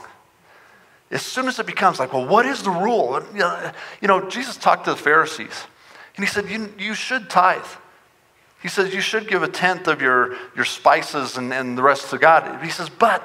As 1.11 1.21
soon 1.21 1.47
as 1.47 1.59
it 1.59 1.65
becomes 1.65 1.99
like, 1.99 2.11
well, 2.13 2.27
what 2.27 2.45
is 2.45 2.63
the 2.63 2.71
rule? 2.71 3.21
Uh, 3.39 3.71
you 4.01 4.07
know, 4.07 4.29
Jesus 4.29 4.57
talked 4.57 4.85
to 4.85 4.91
the 4.91 4.97
Pharisees, 4.97 5.65
and 6.15 6.25
he 6.25 6.29
said, 6.29 6.49
you, 6.49 6.73
you 6.79 6.93
should 6.93 7.29
tithe. 7.29 7.65
He 8.61 8.67
says, 8.67 8.93
you 8.93 9.01
should 9.01 9.27
give 9.27 9.43
a 9.43 9.47
tenth 9.47 9.87
of 9.87 10.01
your, 10.01 10.35
your 10.55 10.65
spices 10.65 11.37
and, 11.37 11.53
and 11.53 11.77
the 11.77 11.83
rest 11.83 12.09
to 12.11 12.17
God. 12.17 12.63
He 12.63 12.69
says, 12.69 12.89
but 12.89 13.21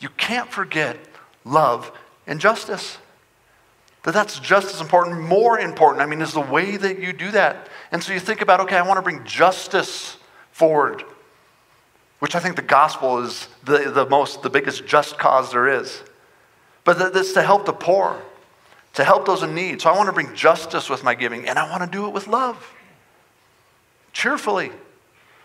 you 0.00 0.08
can't 0.08 0.50
forget 0.50 0.96
love 1.44 1.92
and 2.26 2.40
justice. 2.40 2.98
That 4.04 4.14
that's 4.14 4.40
just 4.40 4.74
as 4.74 4.80
important, 4.80 5.20
more 5.20 5.60
important, 5.60 6.02
I 6.02 6.06
mean, 6.06 6.22
is 6.22 6.32
the 6.32 6.40
way 6.40 6.76
that 6.76 6.98
you 6.98 7.12
do 7.12 7.30
that. 7.32 7.68
And 7.92 8.02
so 8.02 8.12
you 8.12 8.18
think 8.18 8.40
about, 8.40 8.60
okay, 8.60 8.76
I 8.76 8.82
want 8.82 8.96
to 8.98 9.02
bring 9.02 9.24
justice 9.24 10.16
forward, 10.50 11.04
which 12.18 12.34
I 12.34 12.40
think 12.40 12.56
the 12.56 12.62
gospel 12.62 13.18
is 13.22 13.46
the, 13.64 13.90
the 13.94 14.06
most, 14.06 14.42
the 14.42 14.50
biggest 14.50 14.86
just 14.86 15.18
cause 15.18 15.52
there 15.52 15.68
is. 15.68 16.02
But 16.84 17.12
that's 17.12 17.32
to 17.34 17.42
help 17.42 17.66
the 17.66 17.72
poor, 17.72 18.20
to 18.94 19.04
help 19.04 19.26
those 19.26 19.42
in 19.42 19.54
need. 19.54 19.80
So 19.80 19.90
I 19.90 19.96
want 19.96 20.08
to 20.08 20.12
bring 20.12 20.34
justice 20.34 20.90
with 20.90 21.04
my 21.04 21.14
giving, 21.14 21.48
and 21.48 21.58
I 21.58 21.70
want 21.70 21.82
to 21.82 21.88
do 21.88 22.06
it 22.06 22.12
with 22.12 22.26
love, 22.26 22.74
cheerfully. 24.12 24.72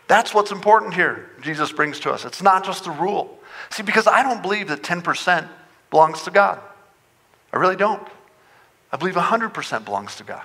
That's 0.08 0.34
what's 0.34 0.52
important 0.52 0.94
here, 0.94 1.30
Jesus 1.42 1.72
brings 1.72 2.00
to 2.02 2.12
us. 2.12 2.26
It's 2.26 2.42
not 2.42 2.64
just 2.64 2.88
a 2.88 2.92
rule. 2.92 3.38
See, 3.70 3.84
because 3.84 4.08
I 4.08 4.24
don't 4.24 4.42
believe 4.42 4.70
that 4.70 4.82
10% 4.82 5.48
belongs 5.90 6.24
to 6.24 6.32
God. 6.32 6.60
I 7.52 7.58
really 7.58 7.76
don't. 7.76 8.06
I 8.92 8.98
believe 8.98 9.16
100% 9.16 9.86
belongs 9.86 10.16
to 10.16 10.24
God. 10.24 10.44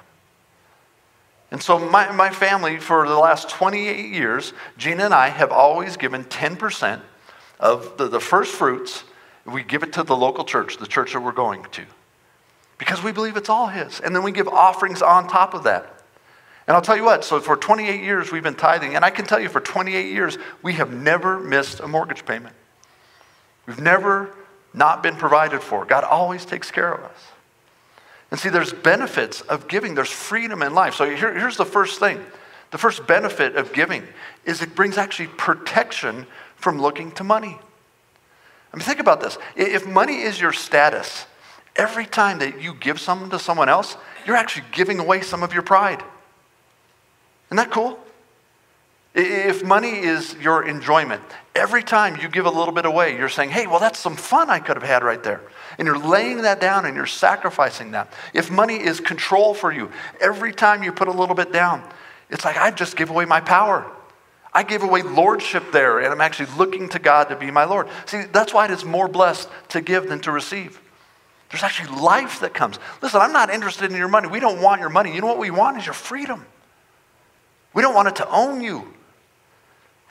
And 1.53 1.63
so, 1.63 1.79
my, 1.79 2.11
my 2.13 2.31
family, 2.31 2.79
for 2.79 3.07
the 3.07 3.19
last 3.19 3.51
28 3.51 4.07
years, 4.07 4.55
Gina 4.79 5.05
and 5.05 5.15
I 5.15 5.29
have 5.29 5.53
always 5.53 5.97
given 5.97 6.25
10% 6.25 7.01
of 7.61 7.97
the, 7.99 8.09
the 8.09 8.21
first 8.21 8.55
fruits. 8.55 9.05
We 9.45 9.63
give 9.63 9.83
it 9.83 9.93
to 9.95 10.03
the 10.03 10.17
local 10.17 10.45
church, 10.45 10.79
the 10.79 10.87
church 10.87 11.13
that 11.15 11.21
we're 11.21 11.33
going 11.33 11.65
to, 11.73 11.85
because 12.79 13.03
we 13.03 13.13
believe 13.13 13.37
it's 13.37 13.49
all 13.49 13.67
His. 13.67 14.01
And 14.01 14.15
then 14.15 14.23
we 14.23 14.33
give 14.33 14.49
offerings 14.49 15.03
on 15.03 15.29
top 15.29 15.55
of 15.55 15.65
that. 15.65 16.03
And 16.67 16.77
I'll 16.77 16.83
tell 16.83 16.97
you 16.97 17.05
what, 17.05 17.25
so 17.25 17.41
for 17.41 17.57
28 17.57 18.03
years 18.03 18.31
we've 18.31 18.43
been 18.43 18.55
tithing, 18.55 18.95
and 18.95 19.05
I 19.05 19.11
can 19.11 19.25
tell 19.25 19.41
you 19.41 19.49
for 19.49 19.61
28 19.61 20.13
years 20.13 20.39
we 20.63 20.75
have 20.75 20.93
never 20.93 21.41
missed 21.41 21.81
a 21.81 21.89
mortgage 21.89 22.25
payment. 22.25 22.55
We've 23.67 23.81
never 23.81 24.35
not 24.73 25.03
been 25.03 25.17
provided 25.17 25.61
for. 25.61 25.85
God 25.85 26.05
always 26.05 26.45
takes 26.45 26.71
care 26.71 26.93
of 26.93 27.03
us. 27.03 27.19
And 28.31 28.41
see, 28.41 28.49
there's 28.49 28.73
benefits 28.73 29.43
of 29.43 29.69
giving, 29.69 29.95
there's 29.95 30.11
freedom 30.11 30.63
in 30.63 30.73
life. 30.73 30.95
So 30.95 31.05
here, 31.05 31.39
here's 31.39 31.57
the 31.57 31.67
first 31.67 32.01
thing 32.01 32.25
the 32.71 32.79
first 32.79 33.07
benefit 33.07 33.57
of 33.57 33.75
giving 33.75 34.03
is 34.47 34.63
it 34.63 34.75
brings 34.75 34.97
actually 34.97 35.29
protection 35.29 36.27
from 36.57 36.81
looking 36.81 37.13
to 37.13 37.25
money. 37.25 37.59
I 38.73 38.77
mean, 38.77 38.85
think 38.85 39.01
about 39.01 39.21
this. 39.21 39.37
If 39.57 39.87
money 39.87 40.23
is 40.23 40.41
your 40.41 40.53
status, 40.53 41.27
every 41.77 42.07
time 42.07 42.39
that 42.39 42.63
you 42.63 42.75
give 42.75 43.01
something 43.01 43.31
to 43.31 43.39
someone 43.39 43.69
else, 43.69 43.97
you're 44.27 44.37
actually 44.37 44.67
giving 44.73 44.99
away 44.99 45.21
some 45.21 45.43
of 45.43 45.53
your 45.53 45.63
pride. 45.63 46.03
Isn't 47.49 47.57
that 47.57 47.71
cool? 47.71 47.99
If 49.15 49.63
money 49.63 49.99
is 49.99 50.35
your 50.37 50.67
enjoyment, 50.67 51.21
every 51.55 51.83
time 51.83 52.17
you 52.17 52.31
give 52.31 52.47
a 52.47 52.51
little 52.51 52.73
bit 52.73 52.87
away, 52.87 53.15
you're 53.19 53.29
saying, 53.29 53.51
hey, 53.51 53.67
well, 53.67 53.79
that's 53.79 53.99
some 53.99 54.17
fun 54.17 54.49
I 54.49 54.59
could 54.59 54.77
have 54.77 54.89
had 54.89 55.05
right 55.05 55.23
there. 55.23 55.43
And 55.79 55.85
you're 55.85 55.99
laying 55.99 56.43
that 56.43 56.61
down 56.61 56.87
and 56.87 56.97
you're 56.97 57.05
sacrificing 57.05 57.91
that. 57.91 58.11
If 58.33 58.51
money 58.51 58.77
is 58.77 59.01
control 59.01 59.53
for 59.53 59.71
you, 59.71 59.91
every 60.19 60.53
time 60.53 60.83
you 60.83 60.93
put 60.93 61.09
a 61.09 61.13
little 61.13 61.35
bit 61.35 61.53
down, 61.53 61.83
it's 62.31 62.47
like 62.47 62.57
I 62.57 62.71
just 62.71 62.97
give 62.97 63.11
away 63.11 63.27
my 63.27 63.41
power. 63.41 63.91
I 64.55 64.63
gave 64.63 64.83
away 64.83 65.03
lordship 65.03 65.73
there, 65.73 65.99
and 66.01 66.09
I'm 66.09 66.21
actually 66.21 66.55
looking 66.57 66.89
to 66.91 66.99
God 66.99 67.31
to 67.31 67.37
be 67.37 67.51
my 67.51 67.65
Lord. 67.65 67.89
See, 68.07 68.23
that's 68.33 68.53
why 68.53 68.67
it 68.67 68.71
is 68.71 68.85
more 68.85 69.09
blessed 69.09 69.49
to 69.71 69.81
give 69.81 70.09
than 70.09 70.21
to 70.21 70.33
receive. 70.33 70.79
There's 71.51 71.63
actually 71.63 71.99
life 72.01 72.41
that 72.41 72.55
comes. 72.55 72.79
Listen, 73.01 73.21
I'm 73.21 73.33
not 73.33 73.51
interested 73.51 73.91
in 73.91 73.97
your 73.97 74.09
money. 74.09 74.29
We 74.29 74.41
don't 74.41 74.61
want 74.61 74.81
your 74.81 74.91
money. 74.91 75.15
You 75.15 75.21
know 75.21 75.27
what 75.27 75.39
we 75.39 75.51
want 75.51 75.79
is 75.79 75.87
your 75.87 75.95
freedom. 75.95 76.45
We 77.75 77.83
don't 77.83 77.95
want 77.95 78.09
it 78.09 78.17
to 78.17 78.29
own 78.31 78.61
you. 78.63 78.93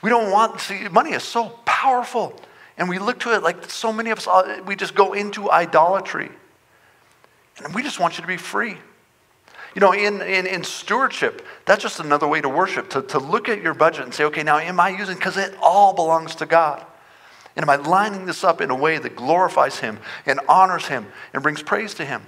We 0.02 0.10
don't 0.10 0.30
want, 0.32 0.60
see, 0.60 0.88
money 0.88 1.12
is 1.12 1.22
so 1.22 1.48
powerful. 1.64 2.40
And 2.76 2.88
we 2.88 2.98
look 2.98 3.20
to 3.20 3.34
it 3.34 3.42
like 3.42 3.70
so 3.70 3.92
many 3.92 4.10
of 4.10 4.18
us, 4.18 4.26
uh, 4.26 4.62
we 4.66 4.74
just 4.74 4.94
go 4.94 5.12
into 5.12 5.50
idolatry. 5.50 6.30
And 7.62 7.74
we 7.74 7.82
just 7.82 8.00
want 8.00 8.18
you 8.18 8.22
to 8.22 8.28
be 8.28 8.36
free. 8.36 8.76
You 9.74 9.80
know, 9.80 9.92
in, 9.92 10.20
in, 10.20 10.46
in 10.46 10.64
stewardship, 10.64 11.46
that's 11.64 11.82
just 11.82 11.98
another 12.00 12.28
way 12.28 12.40
to 12.40 12.48
worship, 12.48 12.90
to, 12.90 13.02
to 13.02 13.18
look 13.18 13.48
at 13.48 13.62
your 13.62 13.74
budget 13.74 14.04
and 14.04 14.12
say, 14.12 14.24
okay, 14.24 14.42
now 14.42 14.58
am 14.58 14.78
I 14.78 14.90
using, 14.90 15.16
because 15.16 15.36
it 15.36 15.54
all 15.62 15.94
belongs 15.94 16.34
to 16.36 16.46
God. 16.46 16.84
And 17.56 17.62
am 17.62 17.70
I 17.70 17.76
lining 17.76 18.26
this 18.26 18.44
up 18.44 18.60
in 18.60 18.70
a 18.70 18.74
way 18.74 18.98
that 18.98 19.16
glorifies 19.16 19.78
Him 19.78 19.98
and 20.26 20.40
honors 20.48 20.86
Him 20.86 21.06
and 21.32 21.42
brings 21.42 21.62
praise 21.62 21.94
to 21.94 22.04
Him? 22.04 22.22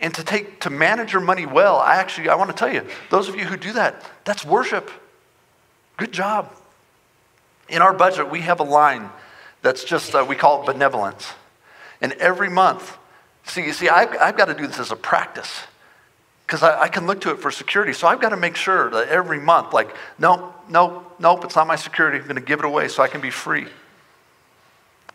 And 0.00 0.14
to 0.14 0.24
take, 0.24 0.60
to 0.60 0.70
manage 0.70 1.12
your 1.12 1.22
money 1.22 1.46
well, 1.46 1.76
I 1.76 1.96
actually, 1.96 2.28
I 2.28 2.36
want 2.36 2.50
to 2.50 2.56
tell 2.56 2.72
you, 2.72 2.84
those 3.10 3.28
of 3.28 3.34
you 3.34 3.44
who 3.44 3.56
do 3.56 3.72
that, 3.72 4.04
that's 4.24 4.44
worship. 4.44 4.90
Good 5.96 6.12
job. 6.12 6.52
In 7.68 7.82
our 7.82 7.92
budget, 7.92 8.30
we 8.30 8.40
have 8.42 8.60
a 8.60 8.64
line 8.64 9.10
that's 9.62 9.84
just, 9.84 10.14
uh, 10.14 10.24
we 10.28 10.36
call 10.36 10.62
it 10.62 10.66
benevolence. 10.66 11.32
And 12.00 12.12
every 12.14 12.48
month, 12.48 12.96
see, 13.44 13.64
you 13.64 13.72
see 13.72 13.88
I've, 13.88 14.16
I've 14.20 14.36
got 14.36 14.46
to 14.46 14.54
do 14.54 14.66
this 14.66 14.78
as 14.78 14.92
a 14.92 14.96
practice 14.96 15.62
because 16.48 16.62
I, 16.62 16.84
I, 16.84 16.88
can 16.88 17.06
look 17.06 17.20
to 17.20 17.30
it 17.30 17.40
for 17.40 17.50
security. 17.50 17.92
So 17.92 18.08
I've 18.08 18.22
got 18.22 18.30
to 18.30 18.36
make 18.38 18.56
sure 18.56 18.88
that 18.88 19.08
every 19.08 19.38
month, 19.38 19.74
like, 19.74 19.94
no, 20.18 20.54
no, 20.70 21.04
nope, 21.18 21.44
it's 21.44 21.54
not 21.54 21.66
my 21.66 21.76
security. 21.76 22.16
I'm 22.16 22.24
going 22.24 22.36
to 22.36 22.40
give 22.40 22.58
it 22.58 22.64
away 22.64 22.88
so 22.88 23.02
I 23.02 23.08
can 23.08 23.20
be 23.20 23.28
free. 23.28 23.66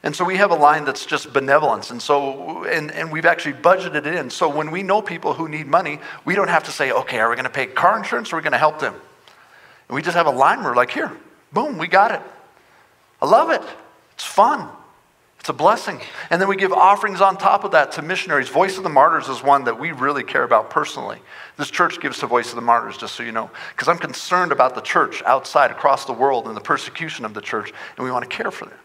And 0.03 0.15
so 0.15 0.25
we 0.25 0.37
have 0.37 0.51
a 0.51 0.55
line 0.55 0.85
that's 0.85 1.07
just 1.07 1.33
benevolence. 1.33 1.89
And 1.89 1.99
so, 1.99 2.65
and, 2.65 2.91
and 2.91 3.11
we've 3.11 3.25
actually 3.25 3.53
budgeted 3.53 4.05
it 4.05 4.05
in. 4.05 4.29
So 4.29 4.47
when 4.47 4.69
we 4.69 4.83
know 4.83 5.01
people 5.01 5.33
who 5.33 5.49
need 5.49 5.65
money, 5.65 5.99
we 6.23 6.35
don't 6.35 6.49
have 6.49 6.65
to 6.65 6.71
say, 6.71 6.91
okay, 6.91 7.17
are 7.17 7.31
we 7.31 7.35
going 7.35 7.45
to 7.45 7.49
pay 7.49 7.65
car 7.65 7.97
insurance 7.97 8.31
or 8.31 8.35
are 8.35 8.39
we 8.39 8.43
going 8.43 8.51
to 8.51 8.59
help 8.59 8.77
them? 8.77 8.93
And 8.93 9.95
we 9.95 10.03
just 10.03 10.15
have 10.15 10.27
a 10.27 10.31
line 10.31 10.59
where 10.59 10.69
we're 10.69 10.75
like, 10.75 10.91
here, 10.91 11.11
boom, 11.51 11.79
we 11.79 11.87
got 11.87 12.11
it. 12.11 12.21
I 13.23 13.25
love 13.25 13.49
it. 13.49 13.63
It's 14.11 14.23
fun. 14.23 14.69
It's 15.43 15.49
a 15.49 15.53
blessing. 15.53 15.99
And 16.29 16.39
then 16.41 16.47
we 16.47 16.55
give 16.55 16.71
offerings 16.71 17.19
on 17.19 17.35
top 17.35 17.65
of 17.65 17.71
that 17.71 17.91
to 17.93 18.01
missionaries. 18.01 18.47
Voice 18.47 18.77
of 18.77 18.83
the 18.83 18.89
Martyrs 18.89 19.27
is 19.27 19.43
one 19.43 19.65
that 19.65 19.77
we 19.77 19.91
really 19.91 20.23
care 20.23 20.43
about 20.43 20.69
personally. 20.69 21.19
This 21.57 21.69
church 21.69 21.99
gives 21.99 22.19
to 22.19 22.27
Voice 22.27 22.51
of 22.51 22.55
the 22.55 22.61
Martyrs, 22.61 22.95
just 22.95 23.13
so 23.13 23.23
you 23.23 23.33
know, 23.33 23.51
because 23.75 23.89
I'm 23.89 23.97
concerned 23.97 24.53
about 24.53 24.73
the 24.73 24.79
church 24.79 25.21
outside, 25.23 25.69
across 25.69 26.05
the 26.05 26.13
world, 26.13 26.47
and 26.47 26.55
the 26.55 26.61
persecution 26.61 27.25
of 27.25 27.33
the 27.33 27.41
church, 27.41 27.73
and 27.97 28.05
we 28.05 28.09
want 28.09 28.23
to 28.23 28.33
care 28.33 28.51
for 28.51 28.67
them. 28.67 28.77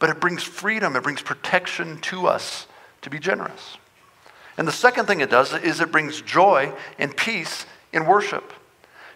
But 0.00 0.10
it 0.10 0.20
brings 0.20 0.42
freedom, 0.42 0.96
it 0.96 1.04
brings 1.04 1.22
protection 1.22 2.00
to 2.00 2.26
us 2.26 2.66
to 3.02 3.08
be 3.08 3.20
generous. 3.20 3.78
And 4.58 4.66
the 4.66 4.72
second 4.72 5.06
thing 5.06 5.20
it 5.20 5.30
does 5.30 5.54
is 5.54 5.80
it 5.80 5.92
brings 5.92 6.20
joy 6.20 6.72
and 6.98 7.16
peace 7.16 7.64
in 7.92 8.06
worship. 8.06 8.52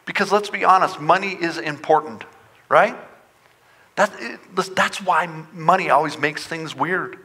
Because 0.06 0.30
let's 0.30 0.50
be 0.50 0.64
honest, 0.64 1.00
money 1.00 1.32
is 1.32 1.58
important, 1.58 2.22
right? 2.68 2.96
That, 3.96 4.12
that's 4.74 5.00
why 5.00 5.26
money 5.52 5.90
always 5.90 6.18
makes 6.18 6.46
things 6.46 6.74
weird. 6.74 7.18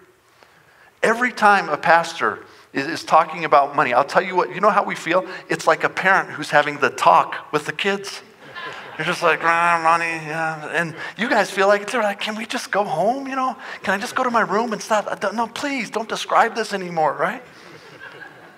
Every 1.02 1.32
time 1.32 1.70
a 1.70 1.78
pastor 1.78 2.46
is, 2.74 2.86
is 2.86 3.04
talking 3.04 3.46
about 3.46 3.76
money, 3.76 3.94
I'll 3.94 4.04
tell 4.04 4.22
you 4.22 4.36
what, 4.36 4.54
you 4.54 4.62
know 4.62 4.70
how 4.70 4.84
we 4.84 4.96
feel? 4.96 5.26
It's 5.50 5.66
like 5.66 5.84
a 5.84 5.90
parent 5.90 6.30
who's 6.30 6.52
having 6.52 6.78
the 6.78 6.90
talk 6.90 7.52
with 7.52 7.66
the 7.66 7.72
kids. 7.72 8.22
You're 8.98 9.06
just 9.06 9.24
like, 9.24 9.40
ah, 9.44 9.80
money, 9.82 10.26
yeah. 10.28 10.70
And 10.74 10.94
you 11.18 11.30
guys 11.30 11.50
feel 11.50 11.68
like, 11.68 11.90
they're 11.90 12.04
like, 12.04 12.20
can 12.20 12.36
we 12.36 12.46
just 12.46 12.70
go 12.70 12.84
home, 12.84 13.28
you 13.28 13.36
know? 13.36 13.56
Can 13.82 13.94
I 13.94 13.98
just 13.98 14.14
go 14.14 14.24
to 14.24 14.30
my 14.30 14.42
room 14.42 14.74
and 14.74 14.82
stop? 14.82 15.34
No, 15.34 15.48
please, 15.48 15.90
don't 15.90 16.10
describe 16.10 16.54
this 16.54 16.74
anymore, 16.74 17.14
right? 17.14 17.42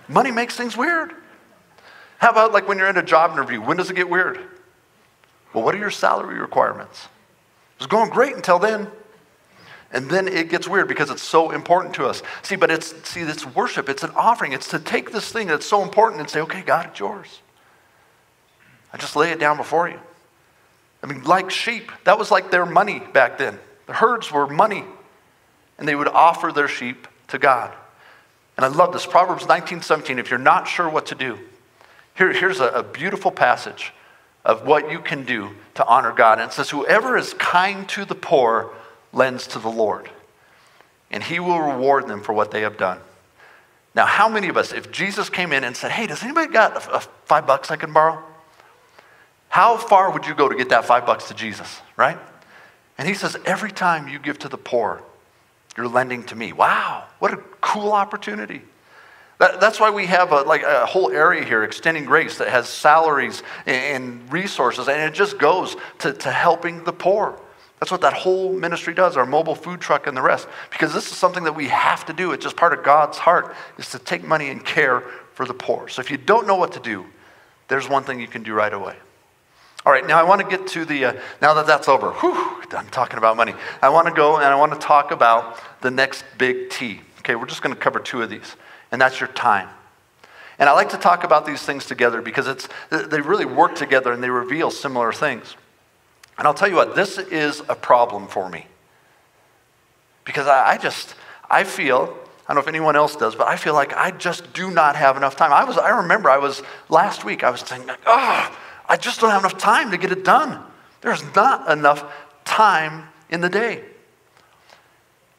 Money 0.08 0.32
makes 0.32 0.58
things 0.58 0.76
weird. 0.76 1.14
How 2.18 2.32
about 2.32 2.52
like 2.52 2.68
when 2.68 2.78
you're 2.78 2.90
in 2.90 2.98
a 2.98 3.04
job 3.04 3.32
interview? 3.32 3.62
When 3.62 3.78
does 3.78 3.90
it 3.90 3.96
get 3.96 4.10
weird? 4.10 4.40
Well, 5.54 5.64
what 5.64 5.76
are 5.76 5.78
your 5.78 5.92
salary 5.92 6.40
requirements? 6.40 7.08
Was 7.82 7.88
going 7.88 8.12
great 8.12 8.36
until 8.36 8.60
then. 8.60 8.88
And 9.92 10.10
then 10.10 10.28
it 10.28 10.50
gets 10.50 10.68
weird 10.68 10.88
because 10.88 11.10
it's 11.10 11.24
so 11.24 11.52
important 11.52 11.96
to 11.96 12.06
us. 12.06 12.22
See, 12.44 12.56
but 12.56 12.70
it's 12.70 12.94
see, 13.10 13.22
it's 13.22 13.46
worship, 13.46 13.90
it's 13.90 14.04
an 14.04 14.12
offering. 14.12 14.54
It's 14.54 14.70
to 14.70 14.80
take 14.80 15.12
this 15.12 15.32
thing 15.32 15.48
that's 15.48 15.66
so 15.66 15.82
important 15.82 16.22
and 16.22 16.30
say, 16.30 16.42
okay, 16.42 16.62
God, 16.62 16.88
it's 16.88 17.00
yours. 17.00 17.42
I 18.94 18.98
just 18.98 19.16
lay 19.16 19.32
it 19.32 19.40
down 19.40 19.58
before 19.58 19.90
you. 19.90 20.00
I 21.04 21.08
mean, 21.08 21.24
like 21.24 21.50
sheep, 21.50 21.92
that 22.04 22.20
was 22.20 22.30
like 22.30 22.52
their 22.52 22.66
money 22.66 23.00
back 23.00 23.38
then. 23.38 23.58
The 23.88 23.94
herds 23.94 24.32
were 24.32 24.48
money, 24.48 24.86
and 25.78 25.88
they 25.88 25.96
would 25.96 26.08
offer 26.08 26.52
their 26.52 26.68
sheep 26.68 27.08
to 27.30 27.40
God. 27.40 27.74
And 28.56 28.66
I 28.66 28.70
love 28.70 28.94
this. 28.94 29.06
Proverbs 29.06 29.48
19 29.48 29.82
17. 29.82 30.20
If 30.20 30.30
you're 30.30 30.40
not 30.40 30.68
sure 30.68 30.88
what 30.88 31.08
to 31.08 31.16
do, 31.16 31.38
here, 32.14 32.32
here's 32.32 32.60
a, 32.60 32.68
a 32.68 32.84
beautiful 32.84 33.32
passage 33.32 33.92
of 34.44 34.66
what 34.66 34.92
you 34.92 35.00
can 35.00 35.24
do 35.26 35.52
to 35.76 35.86
honor 35.86 36.12
God. 36.12 36.40
And 36.40 36.50
it 36.50 36.54
says, 36.54 36.70
Whoever 36.70 37.18
is 37.18 37.34
kind 37.36 37.88
to 37.90 38.06
the 38.06 38.16
poor 38.16 38.74
lends 39.14 39.48
to 39.48 39.60
the 39.60 39.70
Lord, 39.70 40.10
and 41.10 41.24
he 41.24 41.40
will 41.40 41.60
reward 41.60 42.08
them 42.08 42.22
for 42.22 42.34
what 42.34 42.52
they 42.52 42.62
have 42.62 42.78
done. 42.78 43.00
Now, 43.94 44.06
how 44.06 44.30
many 44.30 44.48
of 44.48 44.56
us, 44.56 44.72
if 44.72 44.92
Jesus 44.92 45.30
came 45.30 45.52
in 45.52 45.64
and 45.64 45.76
said, 45.76 45.92
Hey, 45.92 46.08
does 46.08 46.24
anybody 46.24 46.52
got 46.52 46.74
a, 46.74 46.96
a 46.96 47.00
five 47.26 47.46
bucks 47.46 47.72
I 47.72 47.76
can 47.76 47.94
borrow? 47.94 48.24
How 49.50 49.76
far 49.76 50.12
would 50.12 50.26
you 50.26 50.34
go 50.34 50.48
to 50.48 50.56
get 50.56 50.70
that 50.70 50.86
five 50.86 51.06
bucks 51.06 51.28
to 51.28 51.34
Jesus, 51.34 51.82
right? 51.98 52.18
And 52.98 53.08
he 53.08 53.14
says, 53.14 53.36
Every 53.46 53.72
time 53.72 54.08
you 54.08 54.18
give 54.18 54.40
to 54.40 54.48
the 54.48 54.58
poor, 54.58 55.04
you're 55.78 55.88
lending 55.88 56.24
to 56.26 56.36
me. 56.36 56.54
Wow, 56.54 57.06
what 57.20 57.34
a 57.34 57.38
cool 57.60 57.92
opportunity. 57.92 58.62
That, 59.42 59.60
that's 59.60 59.80
why 59.80 59.90
we 59.90 60.06
have 60.06 60.32
a, 60.32 60.42
like 60.44 60.62
a 60.62 60.86
whole 60.86 61.10
area 61.12 61.44
here, 61.44 61.64
Extending 61.64 62.06
Grace, 62.06 62.38
that 62.38 62.50
has 62.50 62.70
salaries 62.70 63.42
and, 63.66 64.32
resources, 64.32 64.88
and 64.88 65.02
it 65.02 65.16
just 65.16 65.40
goes 65.40 65.76
to, 65.98 66.14
to 66.14 66.32
helping 66.32 66.84
the 66.84 66.94
poor. 66.94 67.42
That's 67.80 67.92
what 67.92 68.02
that 68.02 68.14
whole 68.14 68.54
ministry 68.54 68.94
does, 68.94 69.18
our 69.18 69.26
mobile 69.26 69.56
food 69.56 69.82
truck 69.82 70.06
and 70.06 70.16
the 70.16 70.22
rest. 70.22 70.48
Because 70.70 70.94
this 70.94 71.12
is 71.12 71.18
something 71.18 71.44
that 71.46 71.56
we 71.56 71.70
have 71.70 72.06
to 72.06 72.14
do. 72.14 72.34
It's 72.34 72.44
just 72.44 72.56
part 72.56 72.72
of 72.72 72.84
God's 72.84 73.18
heart, 73.18 73.56
is 73.80 73.90
to 73.90 73.98
take 73.98 74.24
money 74.24 74.52
and 74.52 74.64
care 74.64 75.02
for 75.34 75.48
the 75.48 75.56
poor. 75.56 75.88
So 75.88 76.02
if 76.02 76.12
you 76.12 76.18
don't 76.18 76.46
know 76.46 76.56
what 76.56 76.74
to 76.74 76.80
do, 76.80 77.08
there's 77.68 77.90
one 77.90 78.04
thing 78.04 78.20
you 78.20 78.28
can 78.28 78.44
do 78.44 78.54
right 78.54 78.72
away. 78.72 78.96
All 79.88 79.92
right, 79.92 80.06
now 80.06 80.20
I 80.20 80.24
want 80.24 80.42
to 80.42 80.48
get 80.56 80.68
to 80.68 80.86
the, 80.86 81.06
uh, 81.06 81.14
now 81.42 81.56
that 81.56 81.66
that's 81.66 81.88
over, 81.88 82.12
whew, 82.12 82.64
done 82.70 82.86
talking 82.92 83.18
about 83.18 83.36
money. 83.38 83.56
I 83.82 83.90
want 83.90 84.08
to 84.08 84.14
go 84.14 84.36
and 84.36 84.46
I 84.46 84.56
want 84.56 84.72
to 84.74 84.78
talk 84.78 85.10
about 85.10 85.60
the 85.82 85.90
next 85.90 86.24
big 86.38 86.70
T. 86.70 87.02
Okay, 87.22 87.34
we're 87.34 87.48
just 87.48 87.64
going 87.64 87.74
to 87.74 87.82
cover 87.82 88.00
two 88.00 88.22
of 88.22 88.30
these, 88.30 88.56
and 88.92 89.02
that's 89.02 89.20
your 89.20 89.30
time. 89.30 89.70
And 90.60 90.70
I 90.70 90.74
like 90.74 90.90
to 90.90 90.98
talk 90.98 91.24
about 91.24 91.46
these 91.46 91.62
things 91.64 91.86
together 91.86 92.22
because 92.22 92.48
it's, 92.48 92.70
they 92.90 93.22
really 93.22 93.46
work 93.46 93.76
together 93.76 94.12
and 94.12 94.22
they 94.22 94.30
reveal 94.30 94.70
similar 94.70 95.12
things. 95.12 95.56
And 96.38 96.48
I'll 96.48 96.54
tell 96.54 96.68
you 96.68 96.76
what, 96.76 96.96
this 96.96 97.18
is 97.18 97.62
a 97.68 97.76
problem 97.76 98.28
for 98.28 98.50
me. 98.50 98.68
Because 100.24 100.48
I, 100.48 100.74
I 100.74 100.78
just, 100.78 101.16
I 101.50 101.64
feel, 101.64 102.16
I 102.48 102.54
don't 102.54 102.56
know 102.56 102.62
if 102.62 102.68
anyone 102.68 102.96
else 102.96 103.16
does, 103.16 103.36
but 103.36 103.48
I 103.48 103.56
feel 103.56 103.74
like 103.74 103.94
I 103.94 104.12
just 104.12 104.54
do 104.54 104.70
not 104.70 104.96
have 104.96 105.18
enough 105.18 105.36
time. 105.36 105.52
I 105.52 105.64
was, 105.64 105.78
I 105.78 106.02
remember 106.02 106.30
I 106.30 106.38
was, 106.38 106.62
last 106.90 107.26
week, 107.26 107.44
I 107.44 107.50
was 107.50 107.64
thinking, 107.64 107.90
oh, 107.90 107.96
ah, 108.06 108.60
I 108.88 108.98
just 108.98 109.20
don't 109.20 109.32
have 109.32 109.42
enough 109.42 109.58
time 109.58 109.92
to 109.92 109.98
get 109.98 110.12
it 110.12 110.24
done. 110.24 110.64
There's 111.02 111.24
not 111.34 111.72
enough 111.72 112.04
time 112.46 113.08
in 113.30 113.42
the 113.42 113.50
day. 113.50 113.84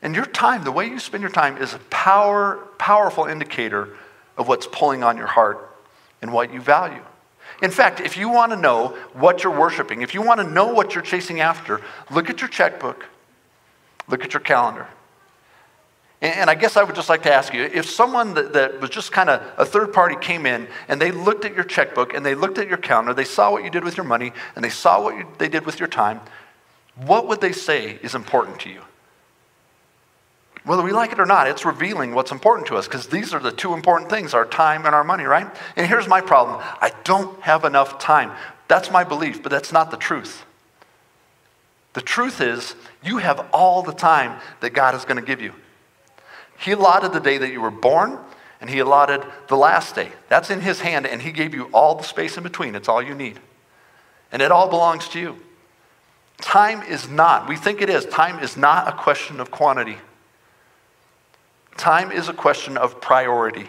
And 0.02 0.16
your 0.16 0.26
time, 0.26 0.64
the 0.64 0.72
way 0.72 0.86
you 0.88 0.98
spend 0.98 1.22
your 1.22 1.30
time, 1.30 1.56
is 1.56 1.74
a 1.74 1.78
power, 1.90 2.56
powerful 2.78 3.24
indicator 3.26 3.96
of 4.36 4.48
what's 4.48 4.66
pulling 4.66 5.04
on 5.04 5.16
your 5.16 5.28
heart 5.28 5.70
and 6.20 6.32
what 6.32 6.52
you 6.52 6.60
value. 6.60 7.02
In 7.62 7.70
fact, 7.70 8.00
if 8.00 8.16
you 8.16 8.28
want 8.28 8.50
to 8.50 8.56
know 8.56 8.88
what 9.12 9.44
you're 9.44 9.56
worshiping, 9.56 10.02
if 10.02 10.14
you 10.14 10.22
want 10.22 10.40
to 10.40 10.46
know 10.46 10.66
what 10.72 10.94
you're 10.94 11.02
chasing 11.02 11.40
after, 11.40 11.80
look 12.10 12.28
at 12.28 12.40
your 12.40 12.48
checkbook, 12.48 13.06
look 14.08 14.24
at 14.24 14.32
your 14.32 14.40
calendar. 14.40 14.88
And 16.20 16.48
I 16.48 16.54
guess 16.54 16.76
I 16.76 16.84
would 16.84 16.94
just 16.94 17.08
like 17.08 17.24
to 17.24 17.32
ask 17.32 17.52
you 17.52 17.62
if 17.64 17.90
someone 17.90 18.34
that, 18.34 18.52
that 18.52 18.80
was 18.80 18.90
just 18.90 19.10
kind 19.10 19.28
of 19.28 19.42
a 19.58 19.64
third 19.64 19.92
party 19.92 20.14
came 20.20 20.46
in 20.46 20.68
and 20.86 21.00
they 21.00 21.10
looked 21.10 21.44
at 21.44 21.54
your 21.54 21.64
checkbook 21.64 22.14
and 22.14 22.24
they 22.24 22.36
looked 22.36 22.58
at 22.58 22.68
your 22.68 22.76
calendar, 22.78 23.12
they 23.12 23.24
saw 23.24 23.50
what 23.50 23.64
you 23.64 23.70
did 23.70 23.82
with 23.82 23.96
your 23.96 24.06
money 24.06 24.32
and 24.54 24.64
they 24.64 24.70
saw 24.70 25.02
what 25.02 25.16
you, 25.16 25.26
they 25.38 25.48
did 25.48 25.66
with 25.66 25.80
your 25.80 25.88
time, 25.88 26.20
what 26.94 27.26
would 27.26 27.40
they 27.40 27.50
say 27.50 27.98
is 28.02 28.14
important 28.14 28.60
to 28.60 28.70
you? 28.70 28.82
Whether 30.64 30.82
we 30.82 30.92
like 30.92 31.10
it 31.10 31.18
or 31.18 31.26
not, 31.26 31.48
it's 31.48 31.64
revealing 31.64 32.14
what's 32.14 32.30
important 32.30 32.68
to 32.68 32.76
us 32.76 32.86
because 32.86 33.08
these 33.08 33.34
are 33.34 33.40
the 33.40 33.50
two 33.50 33.74
important 33.74 34.08
things 34.08 34.32
our 34.32 34.46
time 34.46 34.86
and 34.86 34.94
our 34.94 35.02
money, 35.02 35.24
right? 35.24 35.48
And 35.74 35.86
here's 35.86 36.06
my 36.06 36.20
problem 36.20 36.60
I 36.80 36.92
don't 37.04 37.40
have 37.40 37.64
enough 37.64 37.98
time. 37.98 38.30
That's 38.68 38.90
my 38.90 39.04
belief, 39.04 39.42
but 39.42 39.50
that's 39.50 39.72
not 39.72 39.90
the 39.90 39.96
truth. 39.96 40.44
The 41.94 42.00
truth 42.00 42.40
is, 42.40 42.74
you 43.02 43.18
have 43.18 43.46
all 43.52 43.82
the 43.82 43.92
time 43.92 44.40
that 44.60 44.70
God 44.70 44.94
is 44.94 45.04
going 45.04 45.18
to 45.18 45.26
give 45.26 45.40
you. 45.40 45.52
He 46.58 46.70
allotted 46.70 47.12
the 47.12 47.20
day 47.20 47.38
that 47.38 47.50
you 47.50 47.60
were 47.60 47.70
born, 47.70 48.18
and 48.60 48.70
He 48.70 48.78
allotted 48.78 49.24
the 49.48 49.56
last 49.56 49.94
day. 49.94 50.12
That's 50.28 50.48
in 50.48 50.60
His 50.60 50.80
hand, 50.80 51.06
and 51.06 51.20
He 51.20 51.32
gave 51.32 51.54
you 51.54 51.64
all 51.74 51.96
the 51.96 52.04
space 52.04 52.36
in 52.36 52.44
between. 52.44 52.74
It's 52.76 52.88
all 52.88 53.02
you 53.02 53.14
need. 53.14 53.40
And 54.30 54.40
it 54.40 54.52
all 54.52 54.68
belongs 54.68 55.08
to 55.08 55.20
you. 55.20 55.36
Time 56.40 56.82
is 56.82 57.08
not, 57.08 57.48
we 57.48 57.56
think 57.56 57.82
it 57.82 57.90
is, 57.90 58.06
time 58.06 58.42
is 58.42 58.56
not 58.56 58.88
a 58.88 58.92
question 58.92 59.40
of 59.40 59.50
quantity. 59.50 59.98
Time 61.76 62.12
is 62.12 62.28
a 62.28 62.32
question 62.32 62.76
of 62.76 63.00
priority. 63.00 63.68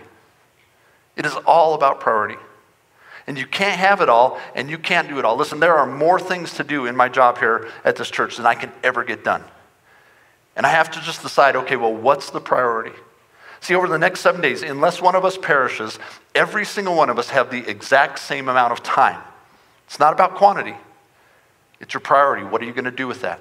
It 1.16 1.26
is 1.26 1.36
all 1.46 1.74
about 1.74 2.00
priority. 2.00 2.38
And 3.26 3.38
you 3.38 3.46
can't 3.46 3.80
have 3.80 4.02
it 4.02 4.10
all, 4.10 4.39
and 4.54 4.70
you 4.70 4.78
can't 4.78 5.08
do 5.08 5.18
it 5.18 5.26
all. 5.26 5.38
Listen, 5.38 5.60
there 5.60 5.76
are 5.76 5.86
more 5.86 6.20
things 6.20 6.54
to 6.56 6.63
do 6.63 6.86
in 6.86 6.96
my 6.96 7.08
job 7.08 7.38
here 7.38 7.70
at 7.86 7.96
this 7.96 8.12
church 8.12 8.38
than 8.38 8.46
I 8.46 8.56
can 8.56 8.72
ever 8.84 9.04
get 9.04 9.24
done. 9.24 9.44
And 10.56 10.66
I 10.66 10.70
have 10.70 10.92
to 10.92 11.02
just 11.02 11.22
decide 11.22 11.56
okay, 11.56 11.78
well, 11.78 11.94
what's 11.94 12.30
the 12.30 12.42
priority? 12.42 12.96
See, 13.62 13.76
over 13.76 13.88
the 13.88 13.98
next 13.98 14.20
seven 14.20 14.42
days, 14.42 14.62
unless 14.62 15.02
one 15.02 15.16
of 15.16 15.24
us 15.24 15.38
perishes, 15.38 15.98
every 16.36 16.66
single 16.66 16.96
one 16.96 17.10
of 17.10 17.18
us 17.18 17.30
have 17.30 17.50
the 17.50 17.66
exact 17.70 18.20
same 18.20 18.50
amount 18.50 18.74
of 18.74 18.84
time. 18.84 19.22
It's 19.86 20.00
not 20.00 20.12
about 20.12 20.36
quantity, 20.36 20.76
it's 21.80 21.94
your 21.94 22.02
priority. 22.02 22.44
What 22.44 22.62
are 22.62 22.66
you 22.66 22.74
going 22.74 22.84
to 22.86 22.92
do 22.92 23.08
with 23.08 23.22
that? 23.22 23.39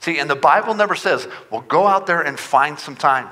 See, 0.00 0.18
and 0.18 0.30
the 0.30 0.36
Bible 0.36 0.74
never 0.74 0.94
says, 0.94 1.26
well, 1.50 1.62
go 1.62 1.86
out 1.86 2.06
there 2.06 2.20
and 2.20 2.38
find 2.38 2.78
some 2.78 2.96
time. 2.96 3.28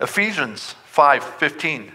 Ephesians 0.00 0.74
5 0.86 1.24
15. 1.24 1.92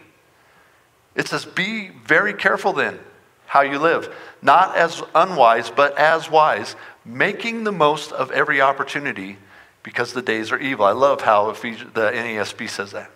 It 1.16 1.28
says, 1.28 1.46
Be 1.46 1.90
very 1.90 2.34
careful 2.34 2.74
then 2.74 3.00
how 3.46 3.62
you 3.62 3.80
live, 3.80 4.16
not 4.42 4.78
as 4.78 5.04
unwise, 5.14 5.70
but 5.70 5.98
as 5.98 6.32
wise, 6.32 6.76
making 7.04 7.66
the 7.66 7.72
most 7.72 8.14
of 8.14 8.32
every 8.32 8.62
opportunity 8.62 9.38
because 9.84 10.14
the 10.14 10.22
days 10.22 10.54
are 10.54 10.58
evil. 10.58 10.86
I 10.86 10.92
love 10.92 11.22
how 11.22 11.52
the 11.52 12.12
NASB 12.14 12.70
says 12.70 12.92
that. 12.92 13.12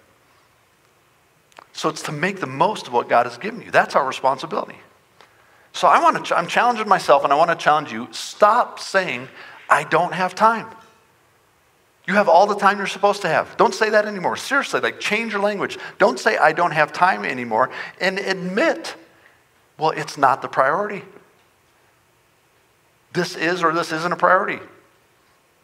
So 1.72 1.90
it's 1.90 2.02
to 2.04 2.12
make 2.12 2.40
the 2.40 2.48
most 2.48 2.88
of 2.88 2.94
what 2.94 3.08
God 3.08 3.26
has 3.26 3.38
given 3.38 3.62
you. 3.62 3.72
That's 3.72 3.96
our 3.96 4.06
responsibility. 4.06 4.76
So 5.72 5.88
I 5.88 6.02
want 6.02 6.26
to, 6.26 6.38
I'm 6.38 6.48
challenging 6.48 6.88
myself 6.88 7.24
and 7.24 7.32
I 7.32 7.36
want 7.36 7.52
to 7.52 7.56
challenge 7.56 7.92
you. 7.92 8.08
Stop 8.12 8.80
saying, 8.80 9.28
I 9.70 9.84
don't 9.84 10.14
have 10.14 10.36
time. 10.36 10.68
You 12.08 12.14
have 12.14 12.30
all 12.30 12.46
the 12.46 12.56
time 12.56 12.78
you're 12.78 12.88
supposed 12.88 13.24
to 13.24 13.28
have. 13.28 13.58
Don't 13.58 13.74
say 13.74 13.90
that 13.90 14.06
anymore. 14.06 14.38
Seriously, 14.38 14.80
like 14.80 15.00
change 15.00 15.34
your 15.34 15.42
language. 15.42 15.80
Don't 15.98 16.20
say, 16.20 16.38
I 16.38 16.52
don't 16.52 16.72
have 16.72 16.94
time 16.94 17.26
anymore. 17.26 17.72
And 18.00 18.20
admit, 18.20 18.96
well, 19.80 19.90
it's 19.90 20.18
not 20.18 20.42
the 20.42 20.48
priority 20.48 21.04
this 23.16 23.36
is 23.36 23.64
or 23.64 23.74
this 23.74 23.92
isn't 23.92 24.12
a 24.12 24.18
priority. 24.18 24.60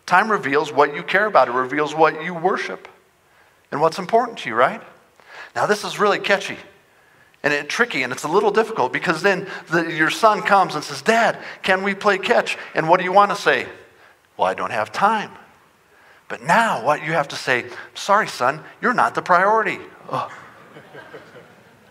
Time 0.08 0.32
reveals 0.32 0.72
what 0.72 0.96
you 0.96 1.04
care 1.04 1.28
about, 1.28 1.48
it 1.48 1.52
reveals 1.52 1.94
what 1.94 2.24
you 2.24 2.34
worship 2.34 2.88
and 3.72 3.80
what's 3.80 4.00
important 4.00 4.40
to 4.40 4.50
you, 4.50 4.56
right? 4.56 4.82
Now, 5.56 5.68
this 5.68 5.84
is 5.84 6.00
really 6.00 6.18
catchy 6.18 6.58
and 7.44 7.54
it, 7.54 7.70
tricky 7.70 8.04
and 8.04 8.12
it's 8.12 8.24
a 8.24 8.28
little 8.28 8.52
difficult 8.52 8.92
because 8.92 9.22
then 9.22 9.48
the, 9.70 9.94
your 9.94 10.10
son 10.10 10.42
comes 10.42 10.76
and 10.76 10.84
says, 10.84 11.02
Dad, 11.02 11.38
can 11.62 11.84
we 11.84 11.94
play 11.94 12.18
catch? 12.18 12.58
And 12.74 12.90
what 12.90 12.98
do 12.98 13.04
you 13.04 13.14
want 13.14 13.32
to 13.32 13.38
say? 13.38 13.68
Well, 14.42 14.50
I 14.50 14.56
don't 14.56 14.72
have 14.72 14.92
time. 14.92 15.30
But 16.28 16.42
now, 16.42 16.84
what 16.84 17.06
you 17.06 17.12
have 17.12 17.28
to 17.28 17.36
say, 17.36 17.66
sorry, 17.94 18.28
son, 18.28 18.64
you're 18.82 18.92
not 18.92 19.14
the 19.14 19.22
priority. 19.22 19.78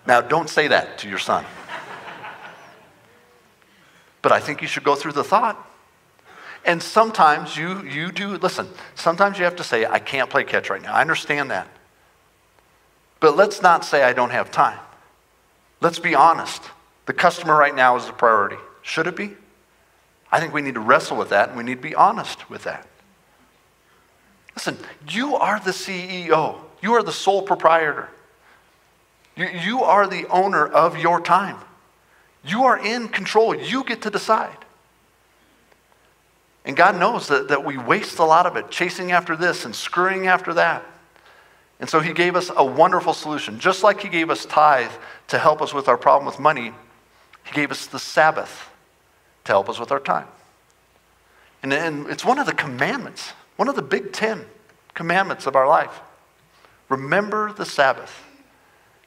Now, 0.05 0.21
don't 0.21 0.51
say 0.51 0.67
that 0.67 0.99
to 0.99 1.09
your 1.09 1.21
son. 1.21 1.45
But 4.21 4.33
I 4.33 4.41
think 4.41 4.63
you 4.63 4.67
should 4.67 4.83
go 4.83 4.97
through 4.97 5.13
the 5.13 5.23
thought. 5.23 5.65
And 6.65 6.83
sometimes 6.83 7.57
you, 7.57 7.85
you 7.85 8.11
do, 8.11 8.31
listen, 8.39 8.67
sometimes 8.97 9.39
you 9.39 9.45
have 9.45 9.55
to 9.55 9.65
say, 9.65 9.87
I 9.87 10.01
can't 10.01 10.29
play 10.29 10.43
catch 10.43 10.71
right 10.71 10.83
now. 10.83 10.93
I 10.93 11.03
understand 11.03 11.53
that. 11.53 11.69
But 13.21 13.37
let's 13.37 13.63
not 13.63 13.85
say 13.85 14.03
I 14.03 14.13
don't 14.13 14.31
have 14.31 14.51
time. 14.51 14.81
Let's 15.81 16.01
be 16.01 16.17
honest. 16.17 16.65
The 17.07 17.13
customer 17.13 17.57
right 17.57 17.77
now 17.77 17.95
is 17.95 18.07
the 18.07 18.13
priority. 18.13 18.57
Should 18.83 19.07
it 19.07 19.15
be? 19.15 19.37
I 20.33 20.41
think 20.41 20.55
we 20.55 20.63
need 20.63 20.75
to 20.75 20.81
wrestle 20.81 21.17
with 21.17 21.31
that 21.31 21.49
and 21.49 21.59
we 21.59 21.65
need 21.65 21.77
to 21.77 21.83
be 21.83 21.95
honest 21.95 22.49
with 22.49 22.65
that. 22.65 22.87
Listen, 24.55 24.77
you 25.09 25.37
are 25.37 25.61
the 25.61 25.71
CEO, 25.71 26.59
you 26.83 26.95
are 26.95 27.03
the 27.03 27.13
sole 27.13 27.43
proprietor, 27.43 28.09
you, 29.37 29.47
you 29.47 29.83
are 29.83 30.07
the 30.07 30.27
owner 30.29 30.67
of 30.67 30.99
your 30.99 31.21
time. 31.21 31.57
You 32.45 32.65
are 32.65 32.79
in 32.79 33.09
control. 33.09 33.55
You 33.55 33.85
get 33.85 34.03
to 34.03 34.11
decide. 34.11 34.57
And 36.65 36.77
God 36.77 36.99
knows 36.99 37.29
that, 37.29 37.49
that 37.49 37.65
we 37.65 37.77
waste 37.79 38.19
a 38.19 38.25
lot 38.25 38.47
of 38.47 38.57
it 38.57 38.71
chasing 38.71 39.13
after 39.13 39.37
this 39.37 39.65
and 39.65 39.75
scurrying 39.75 40.27
after 40.27 40.55
that. 40.55 40.85
And 41.81 41.89
so 41.89 42.01
He 42.01 42.13
gave 42.13 42.37
us 42.37 42.51
a 42.55 42.65
wonderful 42.65 43.15
solution. 43.15 43.59
Just 43.59 43.83
like 43.83 44.01
He 44.01 44.09
gave 44.09 44.31
us 44.31 44.45
tithe 44.45 44.91
to 45.29 45.39
help 45.39 45.63
us 45.63 45.73
with 45.73 45.89
our 45.89 45.97
problem 45.97 46.27
with 46.27 46.39
money, 46.39 46.73
He 47.45 47.53
gave 47.53 47.71
us 47.71 47.87
the 47.87 47.99
Sabbath 47.99 48.70
to 49.51 49.55
help 49.55 49.69
us 49.69 49.79
with 49.79 49.91
our 49.91 50.01
time. 50.01 50.27
And, 51.63 51.73
and 51.73 52.07
it's 52.07 52.25
one 52.25 52.39
of 52.39 52.47
the 52.47 52.55
commandments, 52.55 53.33
one 53.57 53.69
of 53.69 53.77
the 53.77 53.83
big 53.83 54.13
ten 54.13 54.45
commandments 54.95 55.47
of 55.47 55.57
our 55.57 55.69
life. 55.69 56.01
Remember 56.89 57.53
the 57.53 57.67
Sabbath. 57.67 58.25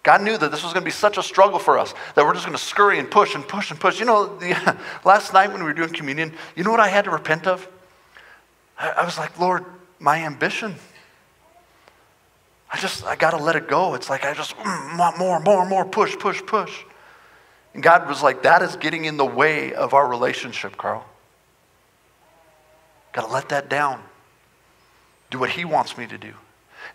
God 0.04 0.22
knew 0.22 0.38
that 0.38 0.52
this 0.52 0.64
was 0.64 0.74
going 0.74 0.84
to 0.84 0.86
be 0.86 0.92
such 0.92 1.18
a 1.18 1.24
struggle 1.24 1.60
for 1.60 1.80
us 1.80 1.94
that 2.16 2.26
we're 2.26 2.34
just 2.34 2.46
going 2.46 2.58
to 2.58 2.64
scurry 2.64 3.00
and 3.00 3.10
push 3.10 3.36
and 3.36 3.48
push 3.48 3.72
and 3.72 3.80
push. 3.80 4.00
You 4.00 4.06
know, 4.06 4.38
the, 4.38 4.78
last 5.06 5.34
night 5.34 5.48
when 5.48 5.60
we 5.60 5.66
were 5.66 5.74
doing 5.74 5.94
communion, 5.94 6.34
you 6.56 6.64
know 6.66 6.72
what 6.72 6.82
I 6.82 6.90
had 6.90 7.06
to 7.06 7.12
repent 7.12 7.48
of? 7.48 7.66
I, 8.78 8.90
I 8.90 9.06
was 9.06 9.18
like, 9.18 9.40
Lord, 9.40 9.64
my 10.00 10.26
ambition. 10.26 10.76
I 12.70 12.78
just, 12.80 13.06
I 13.06 13.16
got 13.16 13.32
to 13.32 13.38
let 13.38 13.56
it 13.56 13.70
go. 13.70 13.94
It's 13.94 14.10
like 14.10 14.26
I 14.26 14.34
just 14.34 14.58
mm, 14.58 15.00
want 15.00 15.18
more, 15.18 15.40
more, 15.40 15.66
more, 15.66 15.86
push, 15.86 16.18
push, 16.18 16.46
push. 16.46 16.84
And 17.74 17.82
God 17.82 18.08
was 18.08 18.22
like, 18.22 18.44
that 18.44 18.62
is 18.62 18.76
getting 18.76 19.06
in 19.06 19.18
the 19.18 19.26
way 19.26 19.74
of 19.74 19.94
our 19.94 20.08
relationship, 20.08 20.78
Carl. 20.78 21.06
Got 23.14 23.28
to 23.28 23.34
let 23.34 23.50
that 23.50 23.70
down. 23.70 24.02
Do 25.32 25.40
what 25.40 25.50
He 25.50 25.66
wants 25.66 25.98
me 25.98 26.06
to 26.08 26.18
do. 26.18 26.34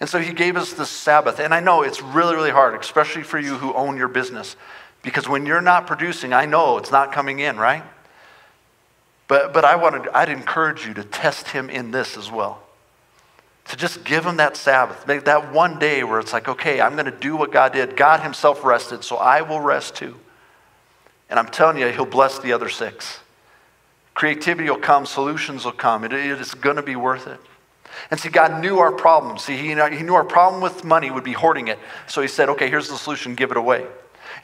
And 0.01 0.09
so 0.09 0.19
He 0.21 0.33
gave 0.33 0.57
us 0.57 0.73
the 0.73 0.87
Sabbath. 0.87 1.41
And 1.41 1.53
I 1.53 1.61
know 1.61 1.83
it's 1.83 2.03
really, 2.03 2.35
really 2.37 2.51
hard, 2.51 2.81
especially 2.81 3.23
for 3.23 3.39
you 3.39 3.57
who 3.57 3.73
own 3.75 3.97
your 3.97 4.09
business. 4.09 4.57
Because 5.03 5.29
when 5.29 5.47
you're 5.47 5.61
not 5.61 5.87
producing, 5.87 6.33
I 6.33 6.47
know 6.47 6.79
it's 6.79 6.91
not 6.91 7.13
coming 7.13 7.39
in, 7.41 7.57
right? 7.57 7.83
But, 9.27 9.53
but 9.53 9.65
I 9.65 9.77
wanted, 9.77 10.09
I'd 10.09 10.29
encourage 10.29 10.87
you 10.87 10.95
to 10.95 11.05
test 11.05 11.49
Him 11.49 11.71
in 11.71 11.91
this 11.91 12.17
as 12.17 12.31
well. 12.31 12.63
To 13.67 13.77
just 13.77 14.05
give 14.05 14.25
Him 14.25 14.37
that 14.37 14.57
Sabbath, 14.57 15.07
make 15.07 15.25
that 15.25 15.53
one 15.53 15.79
day 15.79 16.05
where 16.05 16.21
it's 16.21 16.33
like, 16.33 16.49
okay, 16.49 16.81
I'm 16.81 16.95
going 16.95 17.05
to 17.05 17.11
do 17.11 17.37
what 17.37 17.53
God 17.53 17.73
did. 17.73 17.97
God 17.97 18.21
Himself 18.21 18.65
rested, 18.65 19.05
so 19.05 19.17
I 19.17 19.43
will 19.43 19.61
rest 19.61 19.97
too. 19.97 20.17
And 21.31 21.39
I'm 21.39 21.49
telling 21.49 21.79
you, 21.79 21.89
He'll 21.89 22.07
bless 22.07 22.39
the 22.39 22.53
other 22.53 22.69
six. 22.69 23.21
Creativity 24.15 24.69
will 24.69 24.79
come, 24.79 25.07
solutions 25.07 25.65
will 25.65 25.73
come. 25.73 26.05
It, 26.05 26.13
it 26.13 26.41
is 26.41 26.55
going 26.55 26.77
to 26.77 26.83
be 26.83 26.97
worth 26.97 27.27
it. 27.27 27.39
And 28.11 28.19
see, 28.19 28.29
God 28.29 28.63
knew 28.63 28.79
our 28.79 28.93
problem. 28.93 29.39
See, 29.39 29.57
he, 29.57 29.69
he 29.69 30.03
knew 30.03 30.15
our 30.15 30.25
problem 30.25 30.63
with 30.63 30.85
money 30.85 31.11
would 31.11 31.25
be 31.25 31.33
hoarding 31.33 31.69
it. 31.69 31.79
So 32.07 32.21
He 32.21 32.29
said, 32.29 32.49
okay, 32.51 32.69
here's 32.69 32.89
the 32.89 32.97
solution, 32.97 33.35
give 33.35 33.51
it 33.51 33.57
away. 33.57 33.87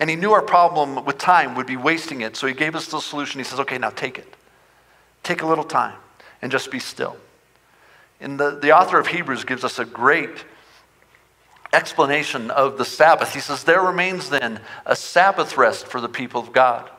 And 0.01 0.09
He 0.09 0.17
knew 0.17 0.33
our 0.33 0.43
problem 0.43 1.05
with 1.05 1.19
time 1.19 1.55
would 1.55 1.67
be 1.67 1.77
wasting 1.77 2.21
it. 2.21 2.37
So 2.37 2.47
He 2.47 2.55
gave 2.55 2.75
us 2.75 2.87
the 2.87 3.01
solution. 3.01 3.41
He 3.41 3.45
says, 3.45 3.61
okay, 3.61 3.79
now 3.79 3.91
take 3.91 4.19
it. 4.19 4.35
Take 5.23 5.43
a 5.43 5.47
little 5.47 5.65
time 5.65 5.97
and 6.43 6.53
just 6.53 6.71
be 6.71 6.79
still. 6.79 7.17
And 8.21 8.39
the, 8.39 8.59
the 8.61 8.73
author 8.73 8.99
of 8.99 9.09
Hebrews 9.09 9.45
gives 9.45 9.65
us 9.65 9.79
a 9.79 9.85
great 9.85 10.45
explanation 11.75 12.51
of 12.51 12.79
the 12.79 12.85
Sabbath. 12.85 13.35
He 13.35 13.41
says, 13.41 13.65
There 13.65 13.83
remains 13.83 14.31
then 14.31 14.61
a 14.87 14.97
Sabbath 14.97 15.57
rest 15.57 15.87
for 15.87 16.01
the 16.01 16.09
people 16.09 16.41
of 16.41 16.53
God. 16.53 16.91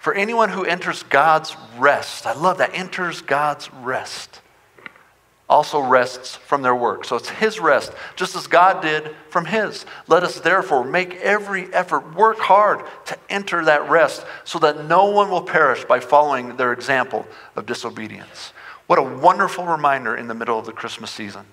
For 0.00 0.14
anyone 0.14 0.50
who 0.50 0.64
enters 0.64 1.02
God's 1.02 1.56
rest, 1.76 2.26
I 2.26 2.32
love 2.32 2.58
that, 2.58 2.70
enters 2.72 3.20
God's 3.20 3.72
rest, 3.74 4.40
also 5.48 5.80
rests 5.80 6.36
from 6.36 6.62
their 6.62 6.74
work. 6.74 7.04
So 7.04 7.16
it's 7.16 7.30
his 7.30 7.58
rest, 7.58 7.92
just 8.14 8.36
as 8.36 8.46
God 8.46 8.80
did 8.80 9.14
from 9.28 9.46
his. 9.46 9.84
Let 10.06 10.22
us 10.22 10.40
therefore 10.40 10.84
make 10.84 11.14
every 11.16 11.72
effort, 11.74 12.14
work 12.14 12.38
hard 12.38 12.86
to 13.06 13.18
enter 13.28 13.64
that 13.64 13.90
rest, 13.90 14.24
so 14.44 14.58
that 14.60 14.86
no 14.86 15.06
one 15.06 15.30
will 15.30 15.42
perish 15.42 15.84
by 15.84 16.00
following 16.00 16.56
their 16.56 16.72
example 16.72 17.26
of 17.56 17.66
disobedience. 17.66 18.52
What 18.86 18.98
a 18.98 19.02
wonderful 19.02 19.66
reminder 19.66 20.16
in 20.16 20.28
the 20.28 20.34
middle 20.34 20.58
of 20.58 20.66
the 20.66 20.72
Christmas 20.72 21.10
season. 21.10 21.44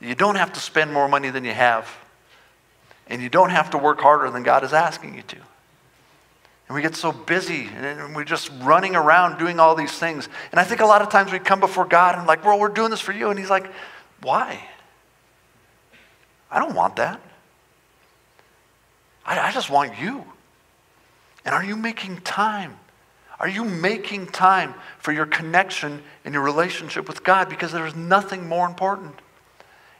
You 0.00 0.14
don't 0.14 0.36
have 0.36 0.52
to 0.52 0.60
spend 0.60 0.92
more 0.92 1.08
money 1.08 1.30
than 1.30 1.44
you 1.44 1.54
have. 1.54 1.88
And 3.08 3.22
you 3.22 3.28
don't 3.28 3.50
have 3.50 3.70
to 3.70 3.78
work 3.78 4.00
harder 4.00 4.30
than 4.30 4.42
God 4.42 4.64
is 4.64 4.72
asking 4.72 5.14
you 5.14 5.22
to. 5.22 5.36
And 6.68 6.74
we 6.74 6.82
get 6.82 6.96
so 6.96 7.12
busy 7.12 7.68
and 7.76 8.14
we're 8.14 8.24
just 8.24 8.50
running 8.62 8.96
around 8.96 9.38
doing 9.38 9.60
all 9.60 9.76
these 9.76 9.92
things. 9.92 10.28
And 10.50 10.58
I 10.58 10.64
think 10.64 10.80
a 10.80 10.86
lot 10.86 11.00
of 11.00 11.08
times 11.08 11.30
we 11.30 11.38
come 11.38 11.60
before 11.60 11.84
God 11.84 12.18
and 12.18 12.26
like, 12.26 12.44
well, 12.44 12.58
we're 12.58 12.68
doing 12.68 12.90
this 12.90 13.00
for 13.00 13.12
you. 13.12 13.30
And 13.30 13.38
He's 13.38 13.50
like, 13.50 13.70
why? 14.20 14.60
I 16.50 16.58
don't 16.58 16.74
want 16.74 16.96
that. 16.96 17.20
I, 19.24 19.38
I 19.38 19.52
just 19.52 19.70
want 19.70 19.98
you. 20.00 20.24
And 21.44 21.54
are 21.54 21.64
you 21.64 21.76
making 21.76 22.18
time? 22.22 22.76
Are 23.38 23.48
you 23.48 23.64
making 23.64 24.26
time 24.28 24.74
for 24.98 25.12
your 25.12 25.26
connection 25.26 26.02
and 26.24 26.34
your 26.34 26.42
relationship 26.42 27.06
with 27.06 27.22
God? 27.22 27.48
Because 27.48 27.70
there's 27.70 27.94
nothing 27.94 28.48
more 28.48 28.66
important. 28.66 29.14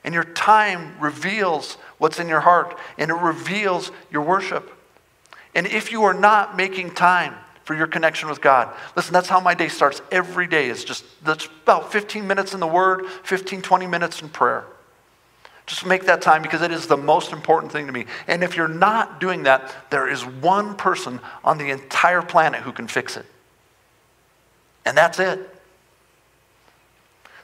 And 0.07 0.15
your 0.15 0.25
time 0.25 0.99
reveals 1.01 1.75
what's 1.99 2.21
in 2.21 2.29
your 2.29 2.41
heart, 2.41 2.79
and 2.97 3.11
it 3.11 3.15
reveals 3.15 3.91
your 4.11 4.23
worship. 4.23 4.73
And 5.55 5.67
if 5.67 5.91
you 5.91 6.05
are 6.05 6.15
not 6.15 6.57
making 6.57 6.93
time 6.93 7.35
for 7.65 7.75
your 7.75 7.89
connection 7.89 8.29
with 8.29 8.41
God, 8.41 8.73
listen, 8.95 9.13
that's 9.13 9.29
how 9.29 9.41
my 9.41 9.53
day 9.53 9.67
starts 9.67 10.01
every 10.13 10.47
day. 10.47 10.69
It's 10.69 10.85
just 10.85 11.05
that's 11.25 11.47
about 11.65 11.91
15 11.91 12.25
minutes 12.25 12.55
in 12.55 12.61
the 12.61 12.67
Word, 12.69 13.07
15, 13.25 13.63
20 13.63 13.87
minutes 13.89 14.23
in 14.23 14.29
prayer. 14.29 14.65
Just 15.67 15.85
make 15.85 16.05
that 16.05 16.23
time 16.23 16.43
because 16.43 16.63
it 16.63 16.71
is 16.71 16.87
the 16.87 16.97
most 16.97 17.33
important 17.33 17.73
thing 17.73 17.87
to 17.87 17.93
me. 17.93 18.07
And 18.29 18.45
if 18.45 18.57
you're 18.57 18.69
not 18.69 19.19
doing 19.19 19.43
that, 19.43 19.75
there 19.91 20.09
is 20.09 20.25
one 20.25 20.77
person 20.77 21.19
on 21.43 21.59
the 21.59 21.71
entire 21.71 22.23
planet 22.23 22.61
who 22.61 22.71
can 22.71 22.87
fix 22.87 23.17
it. 23.17 23.27
And 24.85 24.97
that's 24.97 25.19
it. 25.19 25.56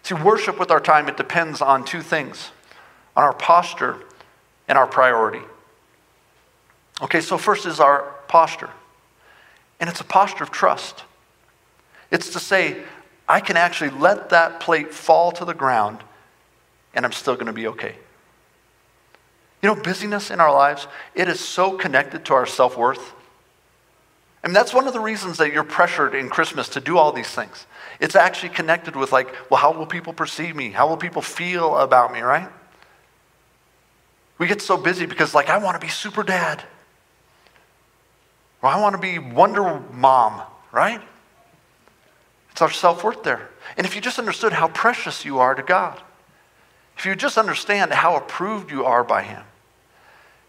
See, 0.03 0.15
worship 0.15 0.59
with 0.59 0.71
our 0.71 0.81
time, 0.81 1.09
it 1.09 1.17
depends 1.17 1.61
on 1.61 1.85
two 1.85 2.03
things 2.03 2.51
on 3.15 3.25
our 3.25 3.35
posture 3.35 3.99
and 4.69 4.79
our 4.79 4.87
priority. 4.87 5.43
Okay, 7.03 7.21
so 7.21 7.37
first 7.37 7.67
is 7.67 7.79
our 7.79 8.15
posture, 8.29 8.71
and 9.81 9.91
it's 9.91 10.01
a 10.01 10.05
posture 10.05 10.45
of 10.45 10.51
trust. 10.51 11.05
It's 12.11 12.31
to 12.31 12.39
say, 12.39 12.83
I 13.29 13.41
can 13.41 13.57
actually 13.57 13.91
let 13.91 14.31
that 14.31 14.61
plate 14.61 14.93
fall 14.93 15.33
to 15.33 15.45
the 15.45 15.55
ground 15.55 16.03
and 16.95 17.05
I'm 17.05 17.13
still 17.13 17.35
going 17.35 17.47
to 17.47 17.53
be 17.53 17.67
okay. 17.69 17.95
You 19.63 19.69
know, 19.69 19.81
busyness 19.81 20.31
in 20.31 20.41
our 20.41 20.53
lives, 20.53 20.87
it 21.15 21.29
is 21.29 21.41
so 21.41 21.77
connected 21.77 22.25
to 22.27 22.35
our 22.35 22.47
self 22.47 22.77
worth. 22.77 23.15
Mean, 24.45 24.53
that's 24.53 24.75
one 24.75 24.89
of 24.89 24.93
the 24.93 25.01
reasons 25.01 25.39
that 25.39 25.53
you're 25.53 25.63
pressured 25.63 26.15
in 26.15 26.29
Christmas 26.29 26.69
to 26.71 26.81
do 26.81 26.99
all 26.99 27.13
these 27.13 27.29
things. 27.29 27.67
It's 28.03 28.17
actually 28.17 28.49
connected 28.49 28.97
with, 28.97 29.13
like, 29.13 29.33
well, 29.49 29.61
how 29.61 29.73
will 29.73 29.87
people 29.87 30.13
perceive 30.13 30.57
me? 30.57 30.73
How 30.73 30.89
will 30.89 30.97
people 30.97 31.23
feel 31.23 31.77
about 31.77 32.13
me, 32.13 32.21
right? 32.21 32.49
We 34.39 34.49
get 34.49 34.61
so 34.61 34.77
busy 34.77 35.07
because, 35.07 35.35
like, 35.35 35.49
I 35.49 35.59
want 35.59 35.81
to 35.81 35.87
be 35.87 35.89
super 35.89 36.25
dad. 36.25 36.65
Or 38.61 38.71
I 38.71 38.81
want 38.81 38.97
to 38.97 39.01
be 39.01 39.21
Wonder 39.21 39.81
Mom, 39.93 40.43
right? 40.73 41.01
It's 42.51 42.61
our 42.61 42.73
self 42.73 43.05
worth 43.05 43.23
there. 43.23 43.49
And 43.77 43.87
if 43.87 43.95
you 43.95 44.01
just 44.01 44.19
understood 44.19 44.53
how 44.53 44.67
precious 44.67 45.25
you 45.25 45.39
are 45.39 45.55
to 45.55 45.63
God, 45.63 46.03
if 46.99 47.07
you 47.07 47.15
just 47.15 47.39
understand 47.39 47.93
how 47.93 48.17
approved 48.17 48.73
you 48.73 48.85
are 48.85 49.05
by 49.05 49.23
Him, 49.23 49.45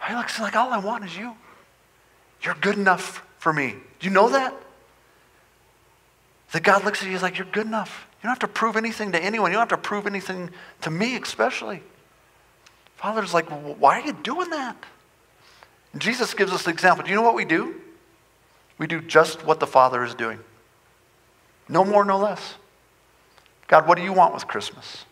I 0.01 0.17
look 0.17 0.39
like 0.39 0.55
all 0.55 0.73
I 0.73 0.79
want 0.79 1.05
is 1.05 1.15
you. 1.15 1.35
You're 2.41 2.55
good 2.55 2.77
enough 2.77 3.23
for 3.37 3.53
me. 3.53 3.75
Do 3.99 4.07
you 4.07 4.11
know 4.11 4.29
that? 4.29 4.55
That 6.53 6.61
God 6.61 6.85
looks 6.85 7.01
at 7.01 7.05
you, 7.05 7.11
He's 7.11 7.21
like, 7.21 7.37
You're 7.37 7.47
good 7.51 7.67
enough. 7.67 8.07
You 8.17 8.27
don't 8.27 8.31
have 8.31 8.39
to 8.39 8.47
prove 8.47 8.77
anything 8.77 9.11
to 9.11 9.21
anyone. 9.21 9.51
You 9.51 9.57
don't 9.57 9.69
have 9.69 9.81
to 9.81 9.89
prove 9.89 10.07
anything 10.07 10.49
to 10.81 10.89
me, 10.89 11.17
especially. 11.17 11.83
Father's 12.95 13.33
like, 13.33 13.49
Why 13.49 13.99
are 13.99 14.05
you 14.05 14.13
doing 14.13 14.51
that? 14.51 14.77
And 15.91 16.01
Jesus 16.01 16.33
gives 16.33 16.53
us 16.53 16.63
the 16.63 16.71
example. 16.71 17.03
Do 17.03 17.09
you 17.09 17.15
know 17.15 17.23
what 17.23 17.35
we 17.35 17.45
do? 17.45 17.81
We 18.77 18.87
do 18.87 19.01
just 19.01 19.45
what 19.45 19.59
the 19.59 19.67
Father 19.67 20.03
is 20.03 20.15
doing. 20.15 20.39
No 21.67 21.83
more, 21.83 22.05
no 22.05 22.17
less. 22.17 22.55
God, 23.67 23.87
what 23.87 23.97
do 23.97 24.03
you 24.03 24.13
want 24.13 24.33
with 24.33 24.47
Christmas? 24.47 25.05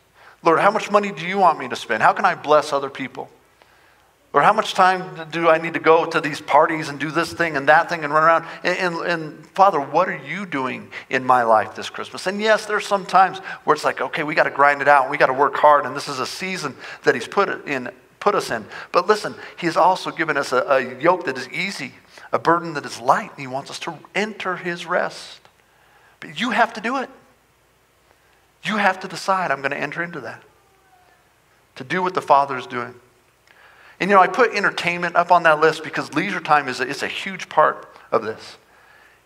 Lord, 0.44 0.60
how 0.60 0.72
much 0.72 0.92
money 0.92 1.12
do 1.12 1.26
you 1.26 1.38
want 1.38 1.60
me 1.60 1.68
to 1.70 1.76
spend? 1.76 2.04
How 2.04 2.14
can 2.14 2.26
I 2.26 2.36
bless 2.36 2.72
other 2.72 2.90
people? 2.90 3.30
Or 4.34 4.42
how 4.42 4.54
much 4.54 4.74
time 4.74 5.30
do 5.30 5.50
I 5.50 5.58
need 5.58 5.74
to 5.74 5.80
go 5.80 6.06
to 6.06 6.22
these 6.22 6.40
parties 6.40 6.88
and 6.88 6.98
do 6.98 7.12
this 7.12 7.34
thing 7.34 7.58
and 7.58 7.68
that 7.68 7.90
thing 7.90 8.06
and 8.06 8.14
run 8.14 8.24
around? 8.24 8.46
And, 8.64 8.78
and, 8.78 9.06
and, 9.06 9.46
Father, 9.48 9.82
what 9.82 10.08
are 10.08 10.16
you 10.16 10.46
doing 10.46 10.90
in 11.10 11.26
my 11.26 11.44
life 11.44 11.76
this 11.76 11.90
Christmas? 11.90 12.28
And 12.28 12.40
yes, 12.40 12.66
there's 12.66 12.88
some 12.88 13.06
times 13.06 13.40
where 13.66 13.76
it's 13.76 13.84
like, 13.84 14.00
okay, 14.00 14.24
we 14.24 14.34
got 14.34 14.44
to 14.44 14.50
grind 14.50 14.82
it 14.82 14.88
out. 14.88 15.10
We 15.10 15.18
got 15.18 15.28
to 15.28 15.34
work 15.34 15.56
hard. 15.56 15.86
And 15.86 15.94
this 15.94 16.08
is 16.08 16.20
a 16.20 16.26
season 16.26 16.78
that 17.04 17.14
He's 17.14 17.28
put, 17.28 17.68
in, 17.68 17.90
put 18.22 18.34
us 18.34 18.52
in. 18.52 18.66
But 18.94 19.06
listen, 19.06 19.36
He's 19.58 19.76
also 19.76 20.12
given 20.12 20.38
us 20.38 20.54
a, 20.54 20.62
a 20.62 21.02
yoke 21.02 21.26
that 21.26 21.38
is 21.38 21.50
easy, 21.50 21.96
a 22.32 22.40
burden 22.40 22.74
that 22.76 22.86
is 22.86 23.02
light. 23.02 23.32
And 23.32 23.40
He 23.40 23.48
wants 23.48 23.70
us 23.70 23.80
to 23.80 23.98
enter 24.16 24.56
His 24.56 24.86
rest. 24.86 25.42
But 26.22 26.40
you 26.40 26.52
have 26.52 26.72
to 26.76 26.82
do 26.82 26.98
it. 26.98 27.10
You 28.64 28.78
have 28.78 29.02
to 29.02 29.10
decide, 29.10 29.52
I'm 29.52 29.60
going 29.60 29.72
to 29.72 29.78
enter 29.78 30.02
into 30.02 30.22
that. 30.22 30.42
To 31.76 31.84
do 31.84 32.02
what 32.02 32.14
the 32.14 32.22
Father 32.22 32.58
is 32.58 32.66
doing. 32.66 32.96
And 34.02 34.10
you 34.10 34.16
know, 34.16 34.22
I 34.22 34.28
put 34.28 34.56
entertainment 34.56 35.16
up 35.16 35.32
on 35.32 35.44
that 35.44 35.60
list 35.60 35.84
because 35.84 36.12
leisure 36.16 36.40
time 36.40 36.68
is 36.68 36.80
a, 36.80 36.90
it's 36.90 37.04
a 37.04 37.08
huge 37.08 37.50
part 37.50 37.88
of 38.12 38.24
this. 38.24 38.58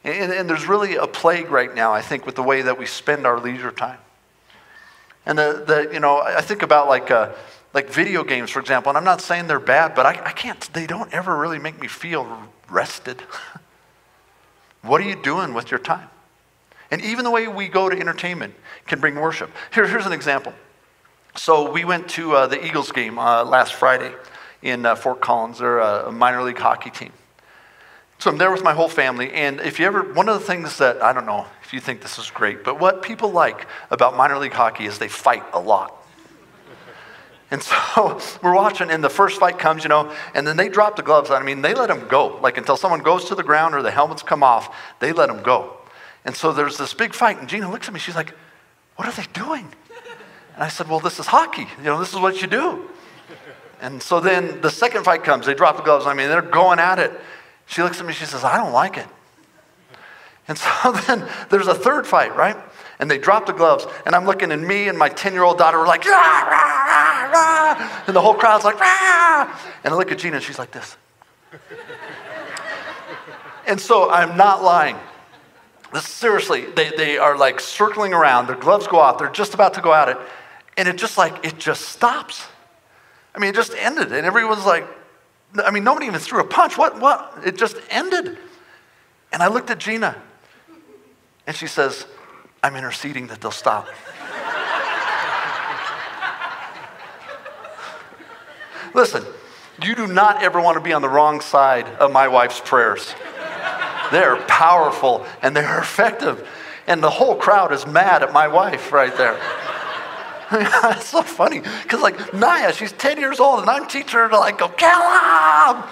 And, 0.03 0.33
and 0.33 0.49
there's 0.49 0.67
really 0.67 0.97
a 0.97 1.07
plague 1.07 1.49
right 1.49 1.73
now, 1.73 1.93
I 1.93 2.01
think, 2.01 2.25
with 2.25 2.35
the 2.35 2.43
way 2.43 2.61
that 2.61 2.77
we 2.77 2.85
spend 2.85 3.25
our 3.25 3.39
leisure 3.39 3.71
time. 3.71 3.99
And 5.25 5.37
the, 5.39 5.63
the 5.65 5.93
you 5.93 6.01
know, 6.01 6.19
I 6.19 6.41
think 6.41 6.61
about 6.61 6.89
like, 6.89 7.09
uh, 7.09 7.31
like 7.73 7.89
video 7.89 8.25
games, 8.25 8.51
for 8.51 8.59
example, 8.59 8.89
and 8.89 8.97
I'm 8.97 9.05
not 9.05 9.21
saying 9.21 9.47
they're 9.47 9.61
bad, 9.61 9.95
but 9.95 10.05
I, 10.05 10.21
I 10.25 10.31
can't, 10.33 10.59
they 10.73 10.85
don't 10.85 11.11
ever 11.13 11.37
really 11.37 11.57
make 11.57 11.79
me 11.79 11.87
feel 11.87 12.43
rested. 12.69 13.23
What 14.81 15.01
are 15.01 15.05
you 15.05 15.15
doing 15.15 15.55
with 15.55 15.71
your 15.71 15.79
time? 15.79 16.09
And 16.91 17.03
even 17.03 17.25
the 17.25 17.31
way 17.31 17.47
we 17.47 17.67
go 17.69 17.89
to 17.89 17.99
entertainment 17.99 18.53
can 18.85 18.99
bring 18.99 19.15
worship. 19.15 19.49
Here, 19.73 19.87
here's 19.87 20.05
an 20.05 20.13
example. 20.13 20.53
So 21.33 21.71
we 21.71 21.83
went 21.85 22.07
to 22.09 22.33
uh, 22.33 22.45
the 22.45 22.63
Eagles 22.63 22.91
game 22.91 23.17
uh, 23.17 23.43
last 23.45 23.73
Friday 23.73 24.13
in 24.65 24.85
uh, 24.85 24.95
Fort 24.95 25.21
Collins. 25.21 25.59
They're 25.59 25.79
a 25.79 26.11
minor 26.11 26.41
league 26.41 26.57
hockey 26.57 26.89
team. 26.89 27.13
So 28.17 28.31
I'm 28.31 28.37
there 28.37 28.51
with 28.51 28.63
my 28.63 28.73
whole 28.73 28.89
family. 28.89 29.31
And 29.31 29.61
if 29.61 29.79
you 29.79 29.85
ever, 29.85 30.01
one 30.13 30.27
of 30.27 30.39
the 30.39 30.45
things 30.45 30.79
that, 30.79 31.01
I 31.03 31.13
don't 31.13 31.27
know 31.27 31.45
if 31.63 31.71
you 31.73 31.79
think 31.79 32.01
this 32.01 32.17
is 32.17 32.31
great, 32.31 32.63
but 32.63 32.79
what 32.79 33.01
people 33.03 33.31
like 33.31 33.67
about 33.91 34.17
minor 34.17 34.37
league 34.37 34.53
hockey 34.53 34.85
is 34.85 34.97
they 34.97 35.07
fight 35.07 35.43
a 35.53 35.59
lot. 35.59 35.93
And 37.51 37.61
so 37.95 38.19
we're 38.41 38.55
watching, 38.55 38.89
and 38.89 39.03
the 39.03 39.09
first 39.09 39.39
fight 39.39 39.59
comes, 39.59 39.83
you 39.83 39.89
know, 39.89 40.11
and 40.33 40.47
then 40.47 40.57
they 40.57 40.67
drop 40.67 40.95
the 40.95 41.03
gloves 41.03 41.29
on. 41.29 41.41
I 41.41 41.45
mean, 41.45 41.61
they 41.61 41.75
let 41.75 41.87
them 41.87 42.07
go. 42.07 42.39
Like 42.41 42.57
until 42.57 42.75
someone 42.75 43.01
goes 43.01 43.25
to 43.25 43.35
the 43.35 43.43
ground 43.43 43.75
or 43.75 43.83
the 43.83 43.91
helmets 43.91 44.23
come 44.23 44.41
off, 44.41 44.75
they 44.99 45.11
let 45.11 45.27
them 45.27 45.43
go. 45.43 45.77
And 46.23 46.35
so 46.35 46.51
there's 46.51 46.77
this 46.77 46.95
big 46.95 47.13
fight, 47.13 47.37
and 47.37 47.47
Gina 47.47 47.69
looks 47.69 47.87
at 47.87 47.93
me. 47.93 47.99
She's 47.99 48.15
like, 48.15 48.33
What 48.95 49.07
are 49.07 49.11
they 49.11 49.27
doing? 49.31 49.71
And 50.55 50.63
I 50.63 50.69
said, 50.69 50.89
Well, 50.89 50.99
this 50.99 51.19
is 51.19 51.27
hockey. 51.27 51.67
You 51.77 51.83
know, 51.83 51.99
this 51.99 52.13
is 52.13 52.19
what 52.19 52.41
you 52.41 52.47
do. 52.47 52.89
And 53.85 54.01
so 54.01 54.19
then 54.19 54.61
the 54.61 54.71
second 54.71 55.03
fight 55.03 55.23
comes. 55.23 55.45
They 55.45 55.53
drop 55.53 55.77
the 55.77 55.83
gloves. 55.83 56.07
I 56.07 56.15
mean, 56.15 56.27
they're 56.27 56.41
going 56.41 56.79
at 56.79 56.97
it. 56.97 57.11
She 57.67 57.83
looks 57.83 57.99
at 57.99 58.05
me. 58.07 58.13
She 58.13 58.25
says, 58.25 58.43
I 58.43 58.57
don't 58.57 58.73
like 58.73 58.97
it. 58.97 59.05
And 60.47 60.57
so 60.83 60.91
then 60.91 61.29
there's 61.51 61.67
a 61.67 61.75
third 61.75 62.07
fight, 62.07 62.35
right? 62.35 62.57
And 62.97 63.11
they 63.11 63.19
drop 63.19 63.45
the 63.45 63.53
gloves. 63.53 63.85
And 64.07 64.15
I'm 64.15 64.25
looking, 64.25 64.51
and 64.51 64.67
me 64.67 64.87
and 64.87 64.97
my 64.97 65.09
10 65.09 65.33
year 65.33 65.43
old 65.43 65.59
daughter 65.59 65.77
were 65.77 65.85
like, 65.85 66.03
rah, 66.03 66.09
rah, 66.11 67.29
rah. 67.31 68.03
And 68.07 68.15
the 68.15 68.21
whole 68.21 68.33
crowd's 68.33 68.65
like, 68.65 68.79
rah. 68.79 69.55
And 69.83 69.93
I 69.93 69.97
look 69.97 70.11
at 70.11 70.17
Gina, 70.17 70.37
and 70.37 70.43
she's 70.43 70.57
like 70.57 70.71
this. 70.71 70.97
and 73.67 73.79
so 73.79 74.09
I'm 74.09 74.35
not 74.35 74.63
lying. 74.63 74.97
This, 75.93 76.07
seriously, 76.07 76.65
they, 76.65 76.89
they 76.97 77.19
are 77.19 77.37
like 77.37 77.59
circling 77.59 78.15
around. 78.15 78.47
Their 78.47 78.55
gloves 78.55 78.87
go 78.87 78.97
off. 78.97 79.19
They're 79.19 79.29
just 79.29 79.53
about 79.53 79.75
to 79.75 79.81
go 79.81 79.93
at 79.93 80.09
it. 80.09 80.17
And 80.75 80.87
it 80.87 80.95
just 80.95 81.19
like, 81.19 81.45
it 81.45 81.59
just 81.59 81.89
stops. 81.89 82.47
I 83.35 83.39
mean, 83.39 83.49
it 83.49 83.55
just 83.55 83.73
ended. 83.75 84.13
And 84.13 84.25
everyone's 84.25 84.65
like, 84.65 84.87
I 85.63 85.71
mean, 85.71 85.83
nobody 85.83 86.05
even 86.05 86.19
threw 86.19 86.39
a 86.39 86.47
punch. 86.47 86.77
What? 86.77 86.99
What? 86.99 87.39
It 87.45 87.57
just 87.57 87.75
ended. 87.89 88.37
And 89.31 89.43
I 89.43 89.47
looked 89.47 89.69
at 89.69 89.79
Gina, 89.79 90.15
and 91.45 91.55
she 91.55 91.67
says, 91.67 92.05
I'm 92.63 92.75
interceding 92.75 93.27
that 93.27 93.41
they'll 93.41 93.51
stop. 93.51 93.87
Listen, 98.93 99.25
you 99.83 99.95
do 99.95 100.07
not 100.07 100.41
ever 100.41 100.61
want 100.61 100.77
to 100.77 100.81
be 100.81 100.93
on 100.93 101.01
the 101.01 101.09
wrong 101.09 101.41
side 101.41 101.85
of 101.99 102.13
my 102.13 102.29
wife's 102.29 102.61
prayers. 102.61 103.13
They're 104.11 104.37
powerful 104.47 105.25
and 105.41 105.55
they're 105.55 105.79
effective. 105.79 106.47
And 106.87 107.03
the 107.03 107.09
whole 107.09 107.35
crowd 107.35 107.73
is 107.73 107.85
mad 107.85 108.23
at 108.23 108.31
my 108.31 108.47
wife 108.47 108.93
right 108.93 109.15
there. 109.17 109.37
it's 110.51 111.07
so 111.07 111.21
funny 111.21 111.61
because, 111.83 112.01
like, 112.01 112.33
Naya, 112.33 112.73
she's 112.73 112.91
10 112.91 113.19
years 113.19 113.39
old, 113.39 113.61
and 113.61 113.69
I'm 113.69 113.87
teaching 113.87 114.19
her 114.19 114.29
to, 114.29 114.37
like, 114.37 114.57
go, 114.57 114.69
Caleb! 114.69 115.85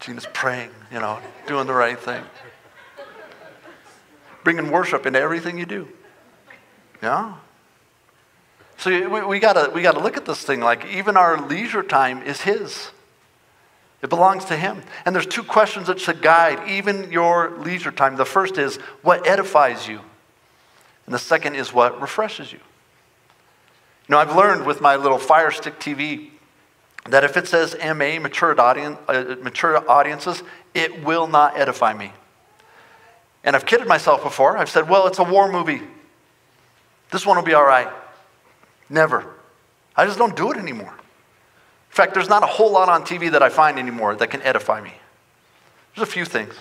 Gina's 0.00 0.26
praying, 0.32 0.70
you 0.92 1.00
know, 1.00 1.18
doing 1.46 1.66
the 1.66 1.74
right 1.74 1.98
thing. 1.98 2.22
Bringing 4.44 4.70
worship 4.70 5.06
into 5.06 5.20
everything 5.20 5.58
you 5.58 5.66
do. 5.66 5.88
Yeah? 7.02 7.34
So 8.78 8.90
we, 8.90 9.22
we, 9.24 9.38
gotta, 9.40 9.70
we 9.70 9.82
gotta 9.82 10.00
look 10.00 10.16
at 10.16 10.24
this 10.24 10.42
thing 10.42 10.60
like 10.60 10.86
even 10.86 11.16
our 11.16 11.40
leisure 11.48 11.82
time 11.82 12.22
is 12.22 12.42
His. 12.42 12.90
It 14.02 14.08
belongs 14.08 14.44
to 14.46 14.56
Him. 14.56 14.82
And 15.04 15.14
there's 15.14 15.26
two 15.26 15.42
questions 15.42 15.88
that 15.88 16.00
should 16.00 16.22
guide 16.22 16.68
even 16.68 17.10
your 17.10 17.50
leisure 17.58 17.90
time. 17.90 18.16
The 18.16 18.24
first 18.24 18.56
is 18.56 18.76
what 19.02 19.26
edifies 19.26 19.88
you, 19.88 20.00
and 21.06 21.14
the 21.14 21.18
second 21.18 21.56
is 21.56 21.72
what 21.72 22.00
refreshes 22.00 22.52
you. 22.52 22.60
You 24.08 24.14
know, 24.14 24.18
I've 24.18 24.34
learned 24.34 24.64
with 24.64 24.80
my 24.80 24.96
little 24.96 25.18
Fire 25.18 25.50
Stick 25.50 25.78
TV 25.78 26.30
that 27.10 27.24
if 27.24 27.36
it 27.36 27.46
says 27.46 27.76
MA, 27.78 28.18
mature, 28.18 28.58
uh, 28.58 29.36
mature 29.42 29.90
audiences, 29.90 30.42
it 30.74 31.04
will 31.04 31.26
not 31.26 31.58
edify 31.58 31.92
me. 31.92 32.12
And 33.44 33.54
I've 33.54 33.66
kidded 33.66 33.86
myself 33.86 34.22
before. 34.22 34.56
I've 34.56 34.70
said, 34.70 34.88
well, 34.88 35.06
it's 35.06 35.18
a 35.18 35.24
war 35.24 35.50
movie. 35.50 35.82
This 37.10 37.26
one 37.26 37.36
will 37.36 37.44
be 37.44 37.54
all 37.54 37.64
right. 37.64 37.88
Never. 38.88 39.26
I 39.94 40.06
just 40.06 40.18
don't 40.18 40.36
do 40.36 40.50
it 40.52 40.56
anymore. 40.56 40.94
In 40.94 41.94
fact, 41.94 42.14
there's 42.14 42.28
not 42.28 42.42
a 42.42 42.46
whole 42.46 42.70
lot 42.70 42.88
on 42.88 43.02
TV 43.02 43.30
that 43.32 43.42
I 43.42 43.48
find 43.48 43.78
anymore 43.78 44.14
that 44.16 44.30
can 44.30 44.42
edify 44.42 44.80
me. 44.80 44.92
There's 45.94 46.08
a 46.08 46.10
few 46.10 46.24
things. 46.24 46.54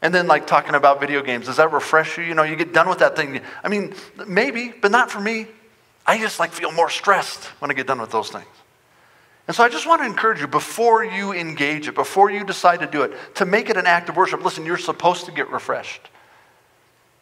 And 0.00 0.14
then, 0.14 0.28
like 0.28 0.46
talking 0.46 0.74
about 0.74 1.00
video 1.00 1.22
games, 1.22 1.46
does 1.46 1.56
that 1.56 1.72
refresh 1.72 2.18
you? 2.18 2.24
You 2.24 2.34
know, 2.34 2.44
you 2.44 2.54
get 2.54 2.72
done 2.72 2.88
with 2.88 3.00
that 3.00 3.16
thing. 3.16 3.40
I 3.64 3.68
mean, 3.68 3.94
maybe, 4.26 4.72
but 4.80 4.92
not 4.92 5.10
for 5.10 5.20
me. 5.20 5.48
I 6.08 6.16
just 6.18 6.40
like 6.40 6.52
feel 6.52 6.72
more 6.72 6.88
stressed 6.88 7.44
when 7.60 7.70
I 7.70 7.74
get 7.74 7.86
done 7.86 8.00
with 8.00 8.10
those 8.10 8.30
things. 8.30 8.46
And 9.46 9.54
so 9.54 9.62
I 9.62 9.68
just 9.68 9.86
want 9.86 10.00
to 10.00 10.06
encourage 10.06 10.40
you 10.40 10.46
before 10.46 11.04
you 11.04 11.34
engage 11.34 11.86
it, 11.86 11.94
before 11.94 12.30
you 12.30 12.44
decide 12.44 12.80
to 12.80 12.86
do 12.86 13.02
it, 13.02 13.12
to 13.36 13.44
make 13.44 13.68
it 13.68 13.76
an 13.76 13.86
act 13.86 14.08
of 14.08 14.16
worship. 14.16 14.42
Listen, 14.42 14.64
you're 14.64 14.78
supposed 14.78 15.26
to 15.26 15.32
get 15.32 15.50
refreshed. 15.50 16.08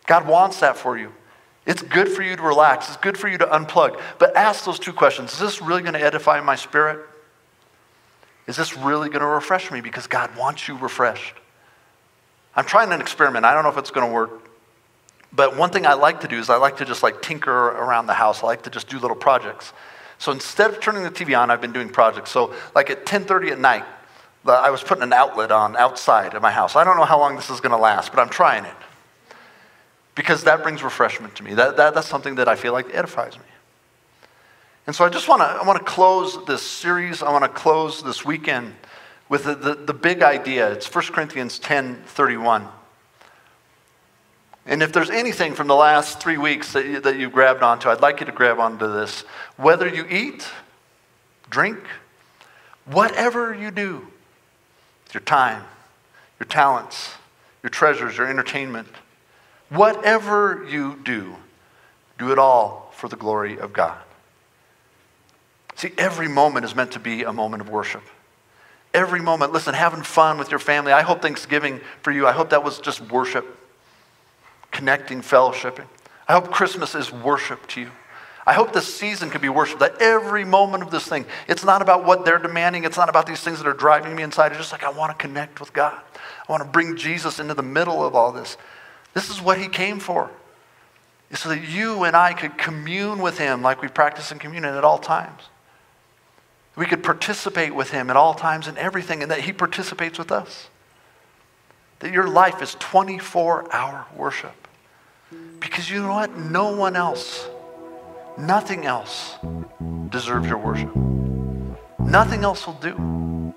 God 0.07 0.29
wants 0.29 0.61
that 0.61 0.77
for 0.77 0.96
you. 0.96 1.12
It's 1.66 1.83
good 1.83 2.09
for 2.09 2.22
you 2.22 2.37
to 2.37 2.42
relax, 2.42 2.87
it's 2.87 2.96
good 2.96 3.18
for 3.18 3.27
you 3.27 3.38
to 3.38 3.46
unplug. 3.46 4.01
But 4.20 4.37
ask 4.37 4.64
those 4.64 4.79
two 4.79 4.92
questions 4.92 5.33
Is 5.33 5.40
this 5.40 5.61
really 5.61 5.83
going 5.83 5.94
to 5.94 6.03
edify 6.03 6.40
my 6.40 6.55
spirit? 6.55 7.05
Is 8.46 8.57
this 8.57 8.77
really 8.77 9.09
going 9.09 9.22
to 9.22 9.27
refresh 9.27 9.72
me? 9.72 9.81
Because 9.81 10.07
God 10.07 10.37
wants 10.37 10.68
you 10.68 10.77
refreshed. 10.79 11.35
I'm 12.55 12.64
trying 12.64 12.92
an 12.92 13.01
experiment. 13.01 13.44
I 13.44 13.53
don't 13.53 13.64
know 13.64 13.70
if 13.70 13.79
it's 13.79 13.90
going 13.90 14.07
to 14.07 14.12
work. 14.12 14.46
But 15.37 15.57
one 15.57 15.70
thing 15.70 15.87
I 15.87 15.92
like 15.92 16.20
to 16.22 16.29
do 16.29 16.38
is 16.38 16.49
I 16.49 16.57
like 16.57 16.79
to 16.79 16.87
just 16.87 17.03
like 17.03 17.20
tinker 17.20 17.53
around 17.53 18.07
the 18.07 18.14
house. 18.14 18.42
I 18.42 18.46
like 18.46 18.62
to 18.62 18.70
just 18.70 18.88
do 18.88 18.99
little 18.99 19.16
projects. 19.16 19.75
So 20.18 20.33
instead 20.33 20.70
of 20.70 20.81
turning 20.81 21.03
the 21.03 21.11
TV 21.11 21.38
on, 21.38 21.51
I've 21.51 21.61
been 21.61 21.75
doing 21.75 21.90
projects. 21.90 22.31
So 22.31 22.55
like 22.75 22.88
at 22.88 23.05
10:30 23.05 23.53
at 23.53 23.59
night, 23.59 23.85
I 24.46 24.70
was 24.70 24.83
putting 24.83 25.03
an 25.03 25.12
outlet 25.12 25.53
on 25.53 25.77
outside 25.77 26.33
of 26.33 26.40
my 26.40 26.51
house. 26.51 26.75
I 26.75 26.85
don't 26.85 26.96
know 26.96 27.05
how 27.05 27.18
long 27.18 27.37
this 27.37 27.51
is 27.51 27.61
going 27.61 27.72
to 27.72 27.77
last, 27.77 28.12
but 28.12 28.20
I'm 28.20 28.31
trying 28.31 28.64
it. 28.64 28.75
Because 30.14 30.44
that 30.44 30.62
brings 30.62 30.83
refreshment 30.83 31.35
to 31.37 31.42
me. 31.42 31.53
That, 31.53 31.77
that, 31.77 31.94
that's 31.94 32.09
something 32.09 32.37
that 32.37 32.49
I 32.49 32.57
feel 32.57 32.72
like 32.72 32.94
edifies 32.94 33.37
me. 33.37 33.44
And 34.87 34.96
so 34.96 35.05
I 35.05 35.11
just 35.11 35.29
want 35.29 35.42
to 35.42 35.46
I 35.46 35.66
want 35.66 35.79
to 35.79 35.85
close 35.85 36.42
this 36.46 36.62
series. 36.62 37.22
I 37.22 37.31
want 37.31 37.44
to 37.44 37.51
close 37.51 38.03
this 38.03 38.25
weekend 38.25 38.75
with 39.29 39.44
the, 39.44 39.55
the, 39.55 39.75
the 39.75 39.94
big 39.94 40.22
idea. 40.22 40.72
It's 40.72 40.92
1 40.92 41.05
Corinthians 41.07 41.59
10 41.59 42.05
31. 42.07 42.68
And 44.66 44.83
if 44.83 44.92
there's 44.92 45.11
anything 45.11 45.55
from 45.55 45.68
the 45.68 45.76
last 45.76 46.20
three 46.20 46.38
weeks 46.38 46.72
that 46.72 46.87
you, 46.87 47.00
that 47.00 47.16
you 47.16 47.31
grabbed 47.31 47.62
onto, 47.62 47.88
I'd 47.88 48.00
like 48.00 48.18
you 48.18 48.26
to 48.26 48.33
grab 48.33 48.59
onto 48.59 48.92
this. 48.92 49.22
Whether 49.57 49.88
you 49.88 50.05
eat, 50.11 50.48
drink, 51.48 51.79
whatever 52.85 53.55
you 53.55 53.70
do, 53.70 54.09
your 55.14 55.20
time, 55.20 55.62
your 56.40 56.48
talents, 56.48 57.12
your 57.62 57.70
treasures, 57.70 58.18
your 58.18 58.29
entertainment, 58.29 58.88
whatever 59.68 60.66
you 60.68 60.98
do, 61.05 61.37
do 62.18 62.33
it 62.33 62.38
all 62.38 62.92
for 62.92 63.09
the 63.09 63.16
glory 63.16 63.59
of 63.59 63.72
God. 63.72 63.98
See, 65.76 65.92
every 65.96 66.26
moment 66.26 66.64
is 66.64 66.74
meant 66.74 66.92
to 66.92 66.98
be 66.98 67.22
a 67.22 67.33
moment 67.33 67.61
of 67.61 67.68
worship. 67.68 68.02
Every 68.92 69.20
moment, 69.20 69.52
listen, 69.52 69.74
having 69.74 70.02
fun 70.02 70.38
with 70.38 70.50
your 70.50 70.59
family. 70.59 70.90
I 70.90 71.02
hope 71.02 71.22
Thanksgiving 71.22 71.81
for 72.02 72.11
you, 72.11 72.26
I 72.26 72.33
hope 72.33 72.50
that 72.50 72.64
was 72.64 72.81
just 72.81 73.00
worship 73.00 73.46
connecting, 74.77 75.23
fellowshipping. 75.23 75.87
I 76.29 76.35
hope 76.35 76.51
Christmas 76.51 76.95
is 76.95 77.11
worship 77.11 77.67
to 77.69 77.81
you. 77.81 77.91
I 78.47 78.53
hope 78.53 78.73
this 78.73 78.95
season 78.95 79.31
can 79.31 79.41
be 79.41 79.49
worship, 79.49 79.81
that 79.81 80.01
every 80.01 80.45
moment 80.45 80.83
of 80.83 80.91
this 80.91 81.09
thing, 81.09 81.25
it's 81.49 81.65
not 81.65 81.83
about 81.83 82.05
what 82.05 82.25
they're 82.25 82.39
demanding. 82.39 82.85
It's 82.85 82.97
not 82.97 83.09
about 83.09 83.27
these 83.27 83.41
things 83.41 83.59
that 83.59 83.67
are 83.67 83.73
driving 83.73 84.15
me 84.15 84.23
inside. 84.23 84.53
It's 84.53 84.61
just 84.61 84.71
like 84.71 84.85
I 84.85 84.91
want 84.91 85.11
to 85.11 85.19
connect 85.19 85.59
with 85.59 85.73
God. 85.73 86.01
I 86.49 86.53
want 86.53 86.62
to 86.62 86.69
bring 86.69 86.97
Jesus 86.97 87.41
into 87.41 87.55
the 87.55 87.62
middle 87.62 88.07
of 88.07 88.15
all 88.15 88.31
this. 88.31 88.57
This 89.15 89.31
is 89.31 89.41
what 89.41 89.59
he 89.59 89.67
came 89.67 89.99
for. 89.99 90.31
So 91.33 91.49
that 91.49 91.69
you 91.69 92.05
and 92.05 92.15
I 92.15 92.35
could 92.35 92.57
commune 92.57 93.21
with 93.21 93.39
him 93.39 93.62
like 93.62 93.83
we 93.83 93.89
practice 93.89 94.31
in 94.31 94.39
communion 94.39 94.75
at 94.75 94.85
all 94.85 94.99
times. 94.99 95.43
We 96.77 96.87
could 96.87 97.03
participate 97.03 97.75
with 97.75 97.91
him 97.91 98.11
at 98.11 98.17
all 98.17 98.35
times 98.35 98.69
in 98.69 98.77
everything, 98.77 99.23
and 99.23 99.31
that 99.31 99.41
he 99.41 99.53
participates 99.53 100.19
with 100.19 100.31
us. 100.31 100.69
That 101.99 102.12
your 102.12 102.29
life 102.29 102.62
is 102.62 102.77
24 102.79 103.75
hour 103.75 104.07
worship. 104.15 104.65
Because 105.61 105.90
you 105.90 106.03
know 106.03 106.12
what? 106.12 106.37
No 106.37 106.75
one 106.77 106.97
else, 106.97 107.49
nothing 108.38 108.87
else 108.87 109.37
deserves 110.11 110.49
your 110.49 110.59
worship. 110.59 110.95
Nothing 111.99 112.45
else 112.45 112.66
will 112.66 112.75
do. 112.75 113.55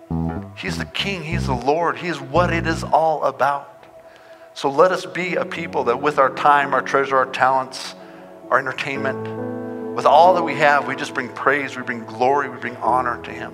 He's 0.57 0.77
the 0.77 0.85
King, 0.85 1.23
He's 1.23 1.45
the 1.45 1.53
Lord, 1.53 1.97
He 1.97 2.07
is 2.07 2.19
what 2.19 2.51
it 2.51 2.67
is 2.67 2.83
all 2.83 3.23
about. 3.23 3.85
So 4.53 4.69
let 4.69 4.91
us 4.91 5.05
be 5.05 5.35
a 5.35 5.45
people 5.45 5.85
that 5.85 6.01
with 6.01 6.19
our 6.19 6.33
time, 6.33 6.73
our 6.73 6.81
treasure, 6.81 7.15
our 7.15 7.27
talents, 7.27 7.95
our 8.49 8.59
entertainment, 8.59 9.95
with 9.95 10.05
all 10.05 10.33
that 10.35 10.43
we 10.43 10.55
have, 10.55 10.87
we 10.87 10.95
just 10.95 11.13
bring 11.13 11.29
praise, 11.29 11.77
we 11.77 11.83
bring 11.83 12.03
glory, 12.05 12.49
we 12.49 12.57
bring 12.57 12.75
honor 12.77 13.21
to 13.23 13.31
Him. 13.31 13.53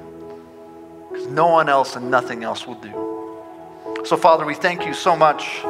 Because 1.11 1.27
no 1.27 1.47
one 1.47 1.69
else 1.69 1.95
and 1.95 2.09
nothing 2.09 2.43
else 2.43 2.65
will 2.65 2.75
do. 2.75 4.03
So, 4.05 4.17
Father, 4.17 4.45
we 4.45 4.55
thank 4.55 4.85
you 4.85 4.93
so 4.93 5.15
much 5.15 5.61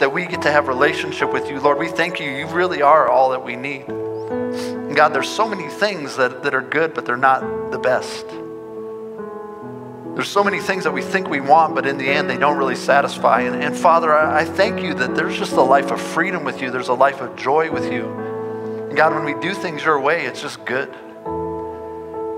that 0.00 0.12
we 0.12 0.26
get 0.26 0.42
to 0.42 0.50
have 0.50 0.68
relationship 0.68 1.32
with 1.32 1.48
you. 1.48 1.60
Lord, 1.60 1.78
we 1.78 1.88
thank 1.88 2.20
you. 2.20 2.30
You 2.30 2.46
really 2.48 2.82
are 2.82 3.08
all 3.08 3.30
that 3.30 3.44
we 3.44 3.56
need. 3.56 3.88
And 3.88 4.96
God, 4.96 5.08
there's 5.14 5.28
so 5.28 5.48
many 5.48 5.68
things 5.68 6.16
that, 6.16 6.42
that 6.42 6.54
are 6.54 6.62
good, 6.62 6.94
but 6.94 7.06
they're 7.06 7.16
not 7.16 7.70
the 7.70 7.78
best. 7.78 8.26
There's 10.14 10.28
so 10.28 10.44
many 10.44 10.60
things 10.60 10.84
that 10.84 10.92
we 10.92 11.02
think 11.02 11.28
we 11.28 11.40
want, 11.40 11.74
but 11.74 11.86
in 11.86 11.98
the 11.98 12.06
end, 12.06 12.30
they 12.30 12.36
don't 12.36 12.56
really 12.56 12.76
satisfy. 12.76 13.40
And, 13.40 13.62
and 13.62 13.76
Father, 13.76 14.14
I, 14.14 14.42
I 14.42 14.44
thank 14.44 14.80
you 14.80 14.94
that 14.94 15.16
there's 15.16 15.36
just 15.36 15.54
a 15.54 15.62
life 15.62 15.90
of 15.90 16.00
freedom 16.00 16.44
with 16.44 16.62
you, 16.62 16.70
there's 16.70 16.88
a 16.88 16.94
life 16.94 17.20
of 17.20 17.34
joy 17.34 17.70
with 17.70 17.92
you. 17.92 18.06
And 18.88 18.96
God, 18.96 19.12
when 19.12 19.24
we 19.24 19.34
do 19.40 19.52
things 19.54 19.82
your 19.82 19.98
way, 19.98 20.24
it's 20.26 20.40
just 20.40 20.64
good. 20.64 20.94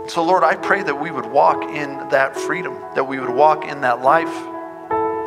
So, 0.09 0.25
Lord, 0.25 0.43
I 0.43 0.55
pray 0.55 0.83
that 0.83 0.99
we 0.99 1.11
would 1.11 1.27
walk 1.27 1.65
in 1.65 2.09
that 2.09 2.37
freedom, 2.37 2.79
that 2.95 3.05
we 3.05 3.21
would 3.21 3.29
walk 3.29 3.67
in 3.67 3.83
that 3.83 4.01
life. 4.01 4.56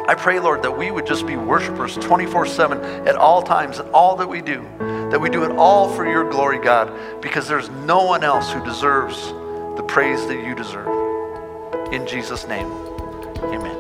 I 0.10 0.16
pray, 0.16 0.40
Lord, 0.40 0.64
that 0.64 0.76
we 0.76 0.90
would 0.90 1.06
just 1.06 1.28
be 1.28 1.36
worshipers 1.36 1.96
24 1.98 2.48
7 2.48 3.08
at 3.08 3.16
all 3.16 3.44
times 3.44 3.78
and 3.78 3.88
all 3.92 4.16
that 4.16 4.28
we 4.28 4.42
do, 4.42 4.68
that 5.12 5.22
we 5.22 5.30
do 5.30 5.44
it 5.44 5.52
all 5.52 5.88
for 5.88 6.04
your 6.04 6.28
glory, 6.28 6.58
God, 6.58 7.22
because 7.22 7.48
there's 7.48 7.70
no 7.70 8.06
one 8.06 8.24
else 8.24 8.52
who 8.52 8.66
deserves 8.66 9.28
the 9.78 9.84
praise 9.88 10.26
that 10.26 10.44
you 10.44 10.56
deserve. 10.56 10.88
In 11.94 12.08
Jesus' 12.08 12.48
name, 12.48 12.66
amen. 13.54 13.78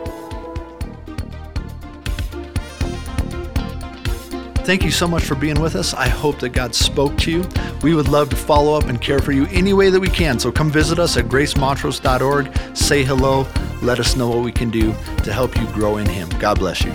Thank 4.65 4.83
you 4.83 4.91
so 4.91 5.07
much 5.07 5.23
for 5.23 5.33
being 5.33 5.59
with 5.59 5.75
us. 5.75 5.95
I 5.95 6.09
hope 6.09 6.37
that 6.41 6.49
God 6.49 6.75
spoke 6.75 7.17
to 7.21 7.31
you. 7.31 7.49
We 7.81 7.95
would 7.95 8.07
love 8.07 8.29
to 8.29 8.35
follow 8.35 8.75
up 8.75 8.83
and 8.83 9.01
care 9.01 9.17
for 9.17 9.31
you 9.31 9.47
any 9.47 9.73
way 9.73 9.89
that 9.89 9.99
we 9.99 10.09
can. 10.09 10.37
So 10.37 10.51
come 10.51 10.69
visit 10.69 10.99
us 10.99 11.17
at 11.17 11.25
gracemontrose.org. 11.25 12.77
Say 12.77 13.03
hello. 13.03 13.47
Let 13.81 13.99
us 13.99 14.15
know 14.15 14.29
what 14.29 14.43
we 14.43 14.51
can 14.51 14.69
do 14.69 14.93
to 15.23 15.33
help 15.33 15.55
you 15.57 15.65
grow 15.67 15.97
in 15.97 16.07
Him. 16.07 16.29
God 16.39 16.59
bless 16.59 16.83
you. 16.83 16.91